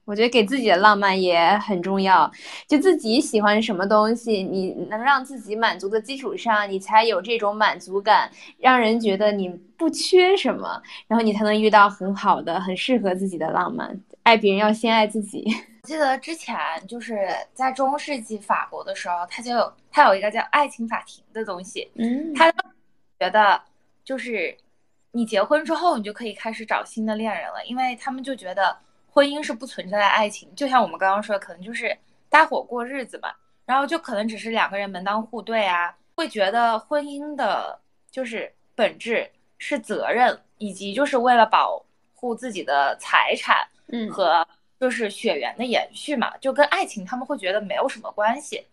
[0.04, 2.32] 我觉得给自己的浪漫也很重要，
[2.68, 9.48] 就自己喜欢什么东西，你能让自己满足的基础上，你才有这种满足感，让人觉得你
[9.78, 14.02] 不缺什么，然后你才能遇到很好的、很适合自己的浪漫。
[14.30, 15.44] 爱别人要先爱自己。
[15.84, 16.56] 我记得之前
[16.88, 22.52] 就是在中世纪法国的时候，他就有他有一个叫爱情法庭的东西，嗯，他
[23.20, 23.60] 觉得
[24.04, 24.56] 就是
[25.12, 28.78] 你结婚之后，你就可以开始找新的恋人了，因为他们就觉得。
[29.12, 31.98] 婚姻是不存在的爱情，就像我们刚刚说的，可能就是
[32.30, 37.78] 搭伙过日子吧，然后就可能只是两个人门当户对啊，会觉得婚姻的
[38.12, 44.48] 就是本质是责任，以及就是为了保护自己的财产，嗯，和
[44.80, 48.66] 就是血缘的延续嘛，就跟爱情他们会觉得没有什么关系，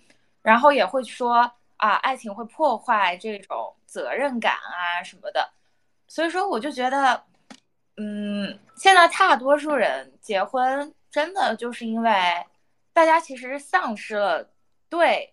[0.42, 5.50] 然后也会说啊，爱情会破坏这种责任感啊什么的，
[6.08, 7.22] 所以说我就觉得。
[7.98, 12.12] 嗯，现在大多数人结婚真的就是因为
[12.92, 14.46] 大家其实丧失了
[14.90, 15.32] 对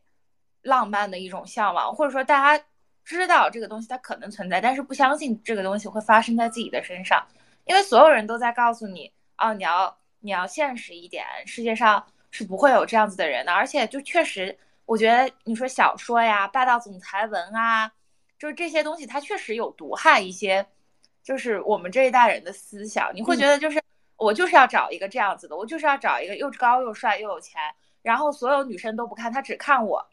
[0.61, 2.65] 浪漫的一种向往，或者说大家
[3.03, 7.27] 知道这个东西它可能存在，但是不相信这个东西会发生在自己的身上，
[7.65, 9.11] 因为所有人都在告诉你，
[9.43, 17.91] 哦，你要你要现实一点，世界上是不会有这样子的人的，而且就确实，我觉得你说小说呀、霸道总裁文啊，
[18.39, 20.65] 就是这些东西，它确实有毒害一些。
[21.23, 23.81] 就是我们这一代人的思想，你会觉得就是
[24.17, 27.61] 我就是要找一个这样子的，我就是要找一个又高又帅又有钱，
[28.01, 30.05] 然后所有女生都不看他只看我，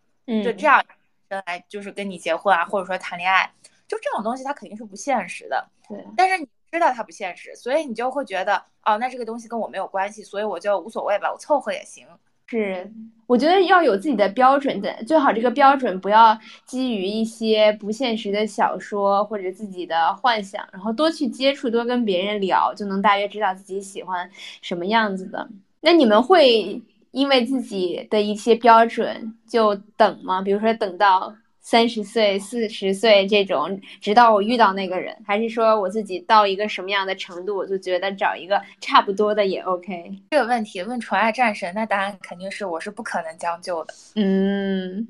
[0.45, 0.81] 就这样
[1.29, 3.53] 来就是跟你结婚啊，或者说谈恋爱，
[3.89, 5.69] 就这种东西它肯定是不现实的。
[5.89, 12.07] 对，但是你知道它不现实，所以你就会觉得哦，那这个东西跟我没有关系，所以我就无所谓吧，我凑合也行。
[12.47, 12.91] 是，
[13.27, 24.29] 我觉得要有自己的标准的，最好这个标准不要基于一些不现实的小说或者自己的幻想，然后多去接触，多跟别人聊，就能大约知道自己喜欢
[24.63, 25.49] 什么样子的。
[25.81, 30.43] 那你们会因为自己的一些标准就等吗？
[30.43, 31.35] 比如说等到。
[31.61, 40.13] 三十岁、四十岁这种，直到我遇到那个人，还是说我自己到一个什么样的程度，我就觉得找一个差不多的也 OK。
[40.31, 43.95] 这个问题问纯爱战神，那答案肯定是我是不可能将就的。
[44.17, 45.07] 嗯，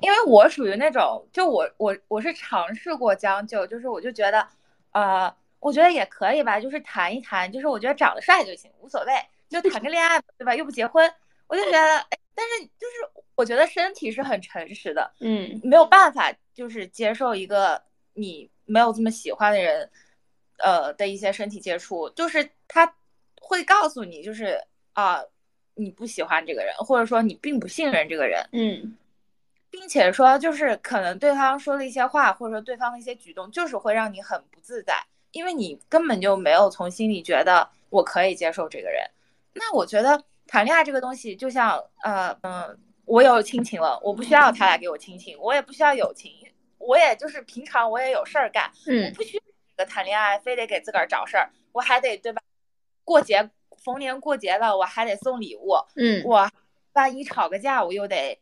[0.00, 4.46] 因为我属于那种，就我我我是尝试过将就，就是我就觉得，
[4.92, 9.12] 呃，我觉得也可以吧，就是谈一谈，就是我觉得长得帅就行，无所谓，
[9.48, 10.54] 就谈个恋爱，对吧？
[10.54, 11.10] 又不结婚，
[11.46, 13.24] 我就觉得，哎，但是就是。
[13.38, 17.80] 我觉得身体是很诚实的，嗯，没有办法，就是接受一个
[18.14, 19.88] 你没有这么喜欢的人，
[20.56, 22.92] 呃的一些身体接触，就是他
[23.40, 24.60] 会告诉你，就是
[24.92, 25.22] 啊，
[25.74, 28.98] 你不喜欢这个人，或者说你并不信任这个人，嗯，
[29.70, 39.08] 并且说就是可能对方说的一些话，或者说对方的一些举动，就是会让你很不自在，因为你根本就没有从心里觉得我可以接受这个人。
[39.54, 42.76] 那我觉得谈恋爱这个东西，就像呃嗯。
[43.10, 46.30] 我有亲情了，我不需要他来给我亲情，我也不需要友情，
[46.76, 49.42] 我也就是平常我也有事儿干，嗯，不需要
[49.74, 52.42] 这个谈恋爱，非得给自个儿找事儿，我还得对吧？
[53.04, 53.48] 过节
[53.82, 56.50] 逢年过节了，我还得送礼物，嗯，我
[56.92, 58.38] 万一吵个架，我又得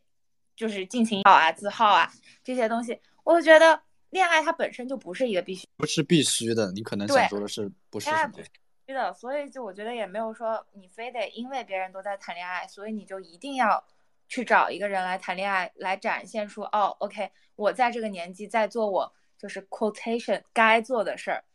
[0.53, 2.11] 就是尽情好啊、自耗啊
[2.43, 8.09] 这些东西，我就觉得恋爱它本身就不是一个必须，不是必须的，你可能想说的是不是？
[8.35, 8.49] 必须
[8.93, 13.83] 的，所以就我觉得也没有说你非得因为别人都在谈恋爱，所以你就一定要。
[14.29, 21.45] 去找一个人来谈恋爱，来展现出哦，OK，我在这个年纪在做我就是 quotation 该做的事儿。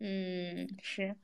[0.00, 1.16] 嗯，是。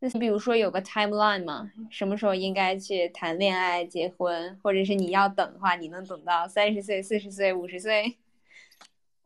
[0.00, 1.70] 那比如说有个 timeline 嘛？
[1.92, 8.18] 什么时候应该去谈恋爱、结婚，或者是你要等的话，你能等到三十岁、四十岁、五十岁？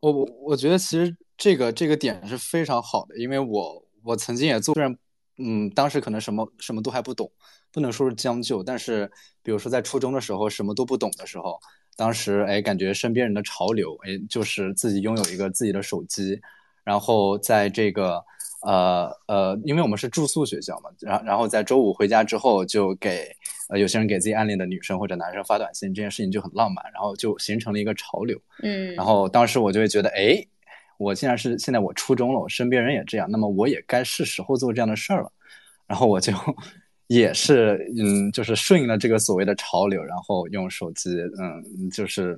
[0.00, 4.96] 我我我觉得其实这个这个点是非常好的，因为我我曾经也做，虽然
[5.38, 7.30] 嗯当时可能什么什么都还不懂。
[7.72, 9.10] 不能说是将就，但是
[9.42, 11.60] 比如说在初中的时候什么都不懂的时候，
[11.94, 16.40] 当时哎感觉身边人的潮流哎就是自己拥有一个自己的手机，
[16.84, 18.24] 然后在这个
[18.62, 23.30] 呃呃，因为我们是住宿学校嘛，然然后在周五回家之后就给
[23.68, 28.40] 呃有些人给自己暗恋的女生或者男生发短信，这件事情就很浪漫，然后就形成了一个潮流。
[28.62, 30.42] 嗯，然后当时我就会觉得哎，
[30.98, 35.32] 我既然是现在我初中了，我身边人也这样，那么我也该是时候做这样的事儿了，
[35.86, 36.32] 然后我就。
[37.08, 42.36] 也是，嗯，就是顺应了这个所谓的潮流，然后用手机，嗯，就是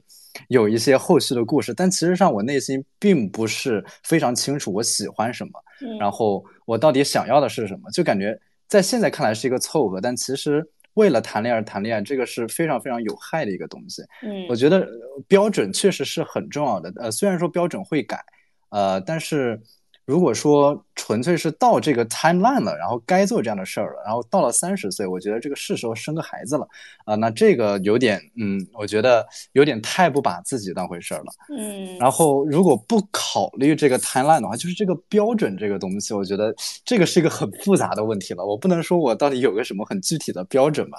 [0.48, 1.72] 有一些后续的故事。
[1.72, 5.52] 但其实上，我内心并不是非常清楚我喜欢什么，
[5.98, 7.90] 然后我到底想要的是什么。
[7.92, 14.02] 就感觉在现在看来是一个凑合，但其实为了谈恋爱而谈恋爱，这个是非常非常有害的一个东西。
[14.22, 14.86] 嗯，我觉得
[15.26, 16.92] 标准确实是很重要的。
[16.96, 18.22] 呃，虽然说标准会改，
[18.70, 19.60] 呃，但是。
[20.08, 26.66] 如果说纯粹是到这个 timeline 了，然后该做这样的事儿了，然后到了三十岁，我觉得这个是时候生个孩子了
[27.04, 31.98] 啊，那这个有点，嗯，我觉得有点太不把自己当回事儿了，嗯。
[31.98, 36.54] 然后如果不考虑这个 timeline 的话，就是这个标准这个东西，我觉得
[36.86, 38.42] 这个是一个很复杂的问题了。
[38.42, 40.98] 我不能说我到底有个什么很具体的标准吧，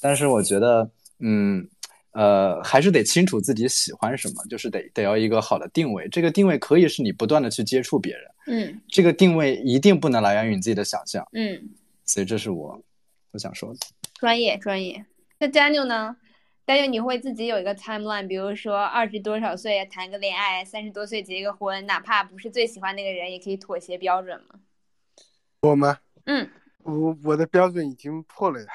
[0.00, 0.88] 但是我觉得，
[1.18, 1.68] 嗯。
[2.14, 6.08] 呃，还是得清楚自己喜欢什么，就是得得要一个好的定位。
[6.08, 11.70] 这个定位可以是你不断的去接触别人，嗯，这个定位一定不能来源于你自己的想象，嗯。
[12.04, 12.80] 所以这是我
[13.32, 13.80] 我想说的。
[14.14, 15.04] 专业专业。
[15.38, 16.16] 那 Daniel 呢
[16.66, 24.60] ？Daniel 你会自己有一个 timeline，比如说二十多少岁谈个恋爱，三十多岁结个婚，哪怕不是最喜欢那个人，也可以妥协标准吗？
[25.62, 25.98] 我吗？
[26.26, 26.48] 嗯。
[26.82, 28.66] 我我的标准已经破了呀，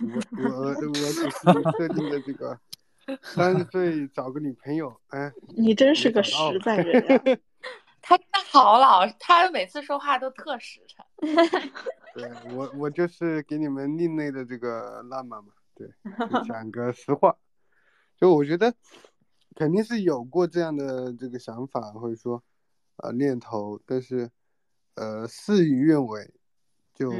[0.00, 1.30] 我我我只是
[1.76, 2.58] 设定的这个。
[3.22, 7.38] 三十岁找个女朋友，哎，你真是个实在人呀！
[8.02, 11.04] 他真的好老，他每次说话都特实诚。
[12.14, 15.52] 对我，我就是给你们另类的这个浪漫嘛。
[15.74, 15.88] 对，
[16.46, 17.36] 讲个实话，
[18.16, 18.74] 就我觉得
[19.54, 22.42] 肯定是有过这样的这个想法，或者说
[22.96, 24.30] 呃念头，但是
[24.94, 26.30] 呃事与愿违，
[26.94, 27.12] 就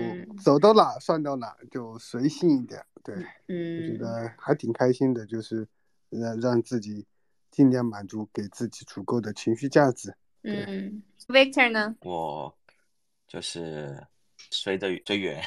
[0.43, 2.85] 走到哪算到哪，就随性一点。
[3.05, 3.15] 对，
[3.49, 5.67] 嗯，我觉得还挺开心的，就是。
[6.11, 7.05] 让让自己
[7.51, 10.15] 尽量满足，给自己足够的情绪价值。
[10.43, 11.97] 嗯，Victor 呢？
[12.01, 12.57] 我
[13.27, 14.03] 就是
[14.51, 15.43] 随着随缘，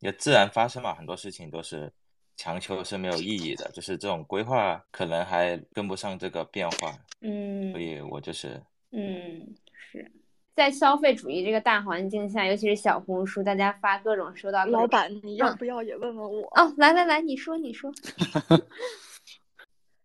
[0.00, 0.94] 也自然发生嘛。
[0.94, 1.90] 很多事情都是
[2.36, 6.96] 强求是没有意义的，就是这种规划可能还跟不上这个变化。
[7.20, 10.12] 嗯，所以我就是嗯，是
[10.54, 16.42] 在消费主义这个大环境下，尤其是小红书，大家发各种收到老板，你要不要也问问我？
[16.54, 17.90] 哦，来来来，你说你说。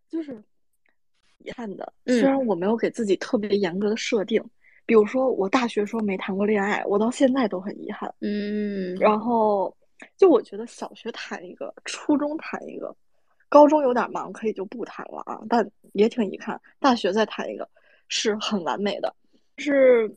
[0.09, 0.43] 就是
[1.37, 4.43] 遗憾的，虽然我没有给自己特别严格的设定，
[4.85, 8.13] 比如说我大学时候没谈过恋爱，我到现在都很遗憾。
[8.21, 9.73] 嗯，然后
[10.17, 12.93] 就我觉得小学谈一个，初中谈一个，
[13.47, 16.59] 高中有点忙可以就不谈了啊，但也挺遗憾。
[16.79, 17.69] 大学再谈一个
[18.07, 19.15] 是很完美的，
[19.57, 20.11] 是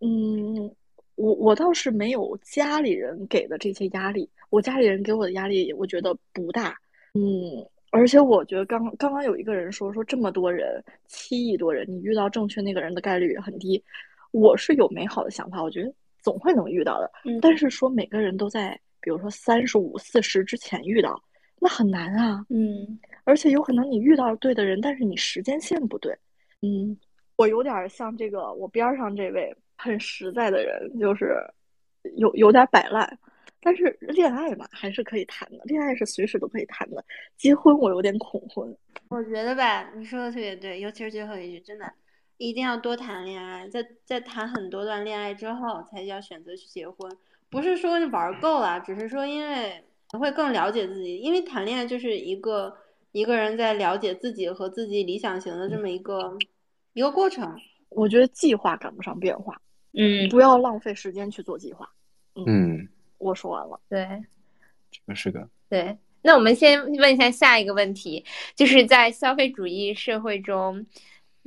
[0.00, 0.70] 嗯，
[1.16, 6.78] 我我倒是没有家里人给的这些压力，我家里人给我的压力我觉得不大，
[7.14, 7.66] 嗯。
[7.90, 13.82] 而且我觉得刚刚刚有一个人说说这么多人七亿多人，你遇到正确那个人的概率也很低。
[14.30, 17.10] 我是有美好的想法，我觉得总会能遇到的。
[17.24, 21.18] 嗯但是说每个人都在，比如说三十五、四十之前遇到，
[21.58, 22.44] 那很难啊。
[22.50, 26.14] 嗯，而且有可能你遇到对的人，但是你时间线不对。
[26.60, 26.94] 嗯，
[27.36, 31.34] 我有点像这个我边上这位很实在的人，就是
[32.16, 33.18] 有有点摆烂。
[33.60, 35.58] 但是恋爱嘛，还是可以谈的。
[35.64, 37.04] 恋爱是随时都可以谈的。
[37.36, 38.76] 结婚我有点恐婚。
[39.08, 41.92] 我觉得吧，你说的特别对，尤其是最后一句，真的
[42.36, 47.10] 一定要多谈恋爱，在在谈很多段恋爱之后，才要选择去结婚。
[47.50, 49.82] 不是说玩够了，只是说因为
[50.18, 51.16] 会更了解自己。
[51.18, 52.76] 因为谈恋爱就是一个
[53.12, 56.36] 一个人在了解自己和自己理想型的这么一个
[56.92, 57.52] 一个过程。
[57.88, 59.60] 我觉得计划赶不上变化。
[59.94, 61.88] 嗯，不要浪费时间去做计划。
[62.46, 62.86] 嗯。
[63.18, 64.24] 我说完了，对，
[64.90, 65.98] 这个是个对。
[66.20, 68.24] 那我们先问一下下一个问题，
[68.56, 70.84] 就是在消费主义社会中，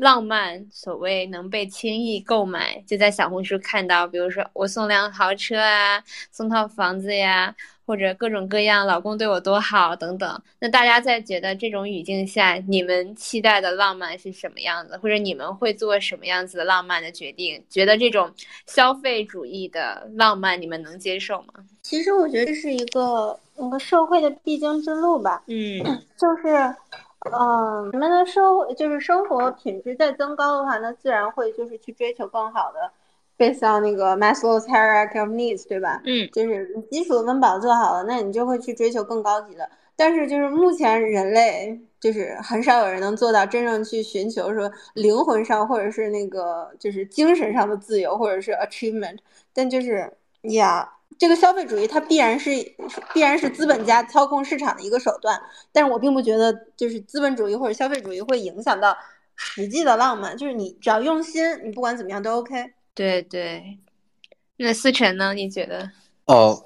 [0.02, 7.56] 浪漫所谓能被轻易购买，就在小红书看到，比如说我送辆豪车啊，送套房子呀。
[7.84, 10.42] 或者各种各样，老公对我多好等等。
[10.60, 14.96] 那大家在觉得这种语境下，你们期待的浪漫是什么样子？
[15.00, 17.62] 或者你们会做什么样子的浪漫的决定？
[17.70, 18.32] 觉得这种
[18.66, 21.54] 消费主义的浪漫，你们能接受吗？
[21.82, 25.44] 其实我觉得这是一个那个社会的必经之路吧。
[25.48, 25.84] 嗯，
[26.18, 26.74] 就是，
[27.30, 28.44] 嗯，你们的生
[28.76, 32.92] 就是生活品质在增高的话，那自然会就是去追求更好的。
[33.38, 36.02] 背上那个 Maslow's hierarchy of needs，对吧？
[36.06, 39.70] 嗯，就是基础的温饱做好了，那你就会去追求更高级的。
[39.96, 49.18] 但是就是目前人类就是很少有人能做到真正去寻求说灵魂上或者是那个就是精神上的自由或者是 achievement。
[49.54, 50.12] 但就是
[50.44, 50.92] 呀，
[51.22, 52.50] 这个消费主义它必然是
[53.14, 55.40] 必然是资本家操控市场的一个手段。
[55.72, 58.98] 但是我并不觉得就是资本主义或者消费主义会影响到
[59.36, 60.36] 实际的浪漫。
[60.36, 62.74] 就是你只要用心，你不管怎么样都 OK。
[62.96, 63.78] 对对，
[64.58, 65.36] 那思辰呢？
[65.36, 65.92] 你觉得？
[66.26, 66.66] 呃，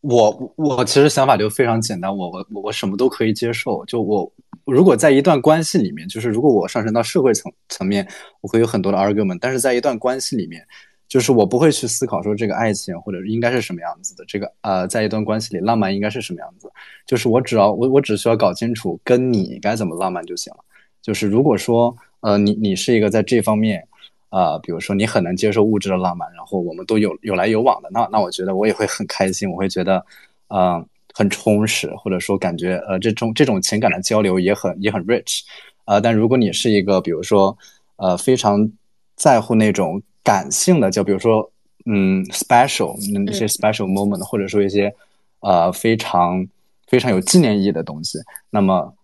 [0.00, 3.84] 我我其实想法就非常简单，我我我什么都可以接受。
[3.84, 4.32] 就我
[4.64, 8.08] 如果在一段关系里面，就是如果我上升到社会层层面，
[8.40, 9.36] 我会有很多的 argument。
[9.38, 10.66] 但是在一段关系里面，
[11.12, 16.72] 就是我不会去思考说这个爱情或者应该是什么样子的，这个呃，在一段关系里浪漫应该是什么样子，
[17.06, 20.64] 就是我只要我我只需要搞清楚跟你该怎么浪漫就行了。
[21.02, 23.86] 就是如果说呃你你是一个在这方面，
[24.30, 30.02] 呃，比如说你很能接受物质的浪漫，然后我们都有有来有往的，那那我觉得我也会很开心，我会觉得
[30.48, 30.82] 嗯
[31.12, 35.42] 很充实，或者说感觉呃这种这种情感的交流也很也很 rich，
[35.84, 37.54] 呃，但如果你是一个比如说
[37.96, 38.72] 呃非常
[39.14, 40.02] 在乎那种。
[40.24, 41.50] 感性的，就比如说，
[41.86, 44.94] 嗯，special 那些 special moment，或者说一些
[45.40, 46.46] 呃非常
[46.86, 48.18] 非常有纪念意义的东西，
[48.48, 48.96] 那么，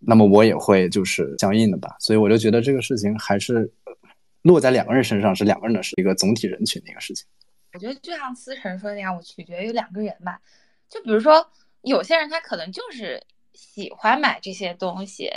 [0.00, 1.96] 那么我也会就是相应的吧。
[1.98, 3.72] 所以我就觉得这个事情还是
[4.42, 7.26] 落在两个人身上，是两个人的是一个总体人群的一个事情。
[7.72, 10.38] 我觉得就像思辰说的那样，我取决于两个人吧。
[10.90, 11.46] 就比如说，
[11.80, 13.22] 有些人他可能就是
[13.54, 15.30] 喜欢买这些东西，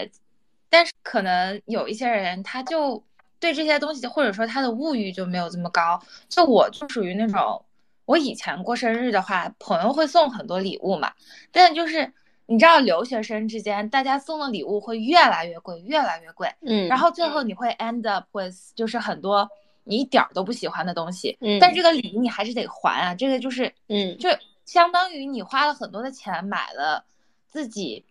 [0.69, 3.01] 但是可能有一些人他就。
[3.39, 6.01] 对这些东西，或者说他的物欲就没有这么高。
[6.27, 7.63] 就我就属于那种，
[8.05, 11.11] 我以前过生日的话，朋友会送很多礼物嘛。
[11.51, 12.11] 但就是
[12.47, 16.51] 你知道，留学生之间，大家送的礼物会越来越贵，越来越贵。
[16.61, 16.87] 嗯。
[16.87, 19.47] 然后最后你会 end up with 就是很多
[19.83, 21.37] 你一点儿都不喜欢的东西。
[21.41, 21.59] 嗯。
[21.59, 24.29] 但这个礼你还是得还啊，这个就是，嗯，就
[24.65, 27.05] 相当于你花了很多的钱买了
[27.45, 28.03] 自己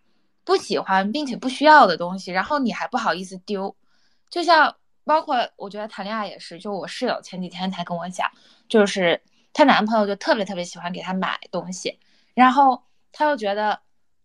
[0.45, 3.75] 不喜欢并且不需要的东西，然后你还不好意思丢，
[4.31, 4.77] 就像。
[5.07, 8.29] 包括我觉得谈恋爱也是，就我室友前几天才跟我讲，
[8.69, 11.97] 就是她男朋友就特别特别喜欢给她买东西，
[12.35, 12.83] 然后
[13.13, 13.79] 她又觉得，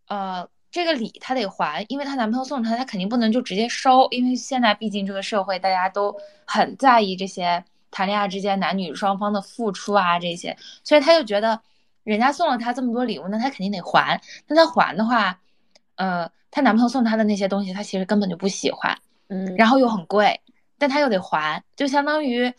[0.08, 11.62] 呃，这个礼她得还，因为她男朋友送她，她肯定不能就直接收，因为现在毕竟这个社会大家都很在意这些谈恋爱之间男女双方的付出啊这些，所以她就觉得
[12.04, 15.40] 人家送了她这么多礼物，那她肯定得还，那她还的话，
[15.96, 20.42] 呃，她男朋友送她的那些东西，她其实根本就不喜欢，嗯，然后又很贵。
[20.82, 22.52] 但他又得还，就相当于，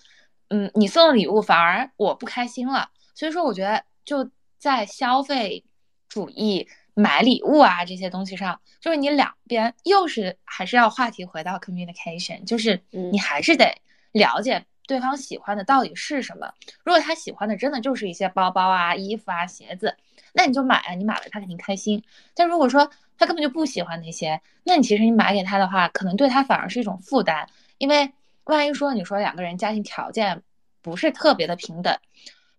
[0.50, 2.88] 嗯，你送的礼物反而我不开心了。
[3.16, 5.64] 所以说，我觉得就在消费
[6.08, 13.74] 主义买礼物啊这些东西上，就是你两边又是还是要话题回到 communication，就是你还是得
[14.12, 16.52] 了解对方喜欢的到底是什么。
[16.84, 19.96] 如果他喜欢的真的就是一些包包啊、衣服啊、鞋子，
[20.32, 22.00] 那你就买啊，你买了他肯定开心。
[22.36, 27.48] 但如果说他根本就不喜欢那些，那你其实你买给他的话，可能对他反而是一种负担。
[27.82, 28.12] 因为
[28.44, 30.40] 万一说你说两个人家庭条件
[30.82, 31.98] 不是特别的平等，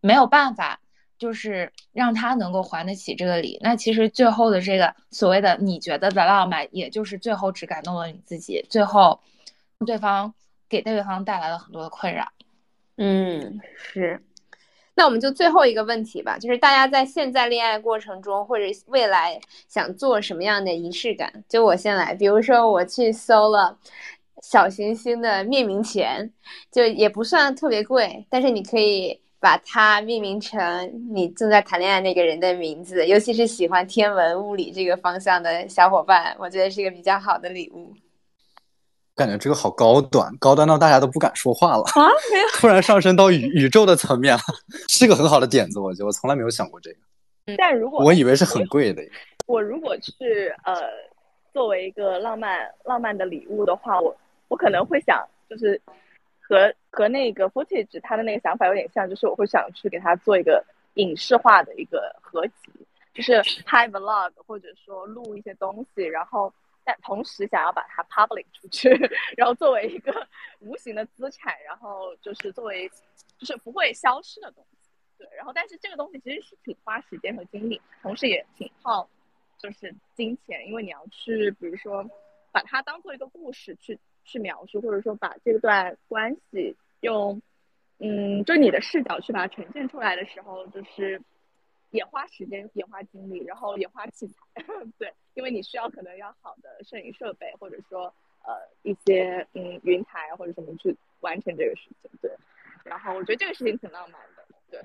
[0.01, 0.81] 没有办法，
[1.17, 9.17] 就是让他能够还得起这个礼，那其实最后的这个所谓的你觉得的浪漫，也就是最后只感动了你自己，最后
[9.85, 10.33] 对方
[10.67, 12.29] 给对方带来了很多的困扰。
[12.97, 14.21] 嗯，是。
[14.95, 21.45] 那我们就最后一个问题吧，就是大家在现在恋爱过程中或者未来想做什么样的仪式感？
[21.47, 23.77] 就我先来，比如说我去搜了。
[24.43, 26.29] 小行星的命名权
[26.69, 37.93] 就也不算特别贵，但是你可以把它命名成你正在谈恋爱那个人的名字，尤其是喜欢天文物理这个方向的小伙伴，我觉得是一个比较好的礼物。
[39.15, 42.03] 感觉这个好高端，高端到大家都不敢说话了啊！
[42.29, 44.41] 没有，突然上升到宇宇宙的层面了，
[44.89, 46.97] 是个很好的点子，我觉得我从来没有想过这个。
[47.57, 49.01] 但如果我以为是很贵的，
[49.47, 50.75] 我如果是呃
[51.53, 54.13] 作为一个浪漫浪漫的礼物的话，我。
[54.53, 55.81] 我可能会想，就是
[56.39, 62.71] 和和那个 footage 他的那个想法有点像，就是我会想去给他做一个影视化的一个合集，
[63.15, 68.89] 就是拍 vlog 或者说录一些东西，然后但同时想要把它 public 出去，
[69.35, 70.27] 然后作为一个
[70.59, 72.87] 无形的资产，然后就是作为
[73.39, 74.87] 就是不会消失的东西，
[75.17, 79.09] 对，然后但是这个东西其实是挺花时间和精力，同时也挺耗
[79.57, 82.07] 就是金钱，因为你要去比如说
[82.51, 83.97] 把它当做一个故事去。
[84.23, 87.41] 去描述，或者说把这段关系用，
[87.99, 91.21] 嗯，就你的视角去把它呈现出来的时候，就是
[91.91, 94.35] 也花时间，也花精力，然后也花器材，
[94.97, 98.13] 对，因为你需要可能要好的摄影设备，或者说
[98.45, 102.31] 呃一些嗯云台或者什么去完成这个事情，对。
[102.83, 104.81] 然后我觉得这个事情挺浪漫的，对。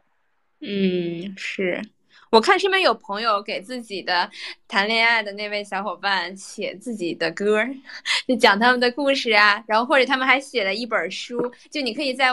[0.60, 1.82] 嗯，是。
[2.30, 4.28] 我看身边有朋友给自己的
[4.66, 7.64] 谈恋爱的那位小伙伴写自己的歌，
[8.26, 12.30] 就讲他们的故事啊，然后或者他们还写了一本书，就你可以在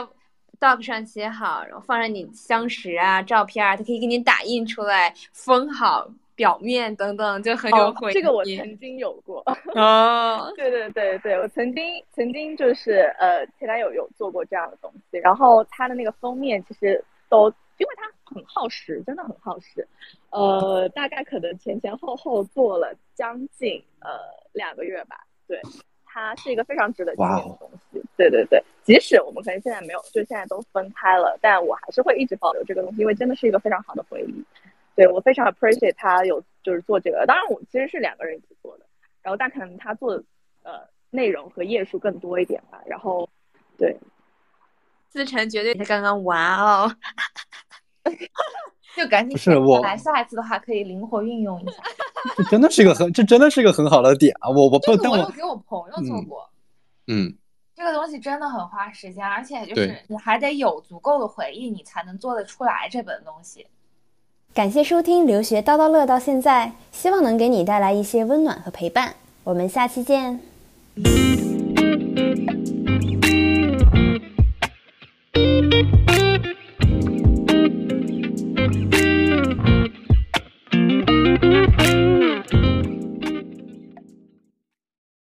[0.60, 8.14] doc 上写好，然后放上你相识啊、照片啊，他可以给你打印出来，封好表面等等，就很有回忆。
[8.14, 9.42] 这个我曾 经有过
[9.74, 11.82] 哦，对对对对，我曾经
[12.14, 17.50] 曾经就是呃前男友有做过这样的东西，然后他的那个封面其实都。
[17.78, 19.86] 因为它很耗时，真的很耗时，
[20.30, 24.18] 呃，大概可能前前后后做了将近呃
[24.52, 25.26] 两个月吧。
[25.46, 25.60] 对，
[26.04, 28.02] 它是一个非常值得纪念的东西。
[28.16, 34.44] 对对对，即使我们可能现在没有，就现在都分开了，但我还是会一直保留这个东西，因为真的是一个非常好的回忆。
[34.94, 38.86] 对我非常 appreciate 他有就是做这个，当然我其实是两个人一起做的，
[39.22, 40.24] 然后但可能他做的
[40.62, 42.82] 呃内容和页数更多一点吧。
[42.86, 43.28] 然后
[43.76, 43.94] 对，
[45.16, 46.94] 思成绝对是刚刚哇哦，
[48.94, 51.82] 就赶紧不是我来，下一次的话可以灵活运用一下。
[52.36, 54.50] 这真的是一个很，这真的是一个很好的点啊！
[54.50, 56.48] 我我不，但我给我朋友做过。
[57.06, 57.32] 嗯，
[57.74, 63.66] 这个东西真的很花时间，而且就是你还得有足够的回忆，你才能做得出来这本东西。
[64.52, 69.14] 感谢收听《留学叨叨乐》到现在，希望能给你带来一些温暖和陪伴。
[69.44, 70.40] 我们下期见。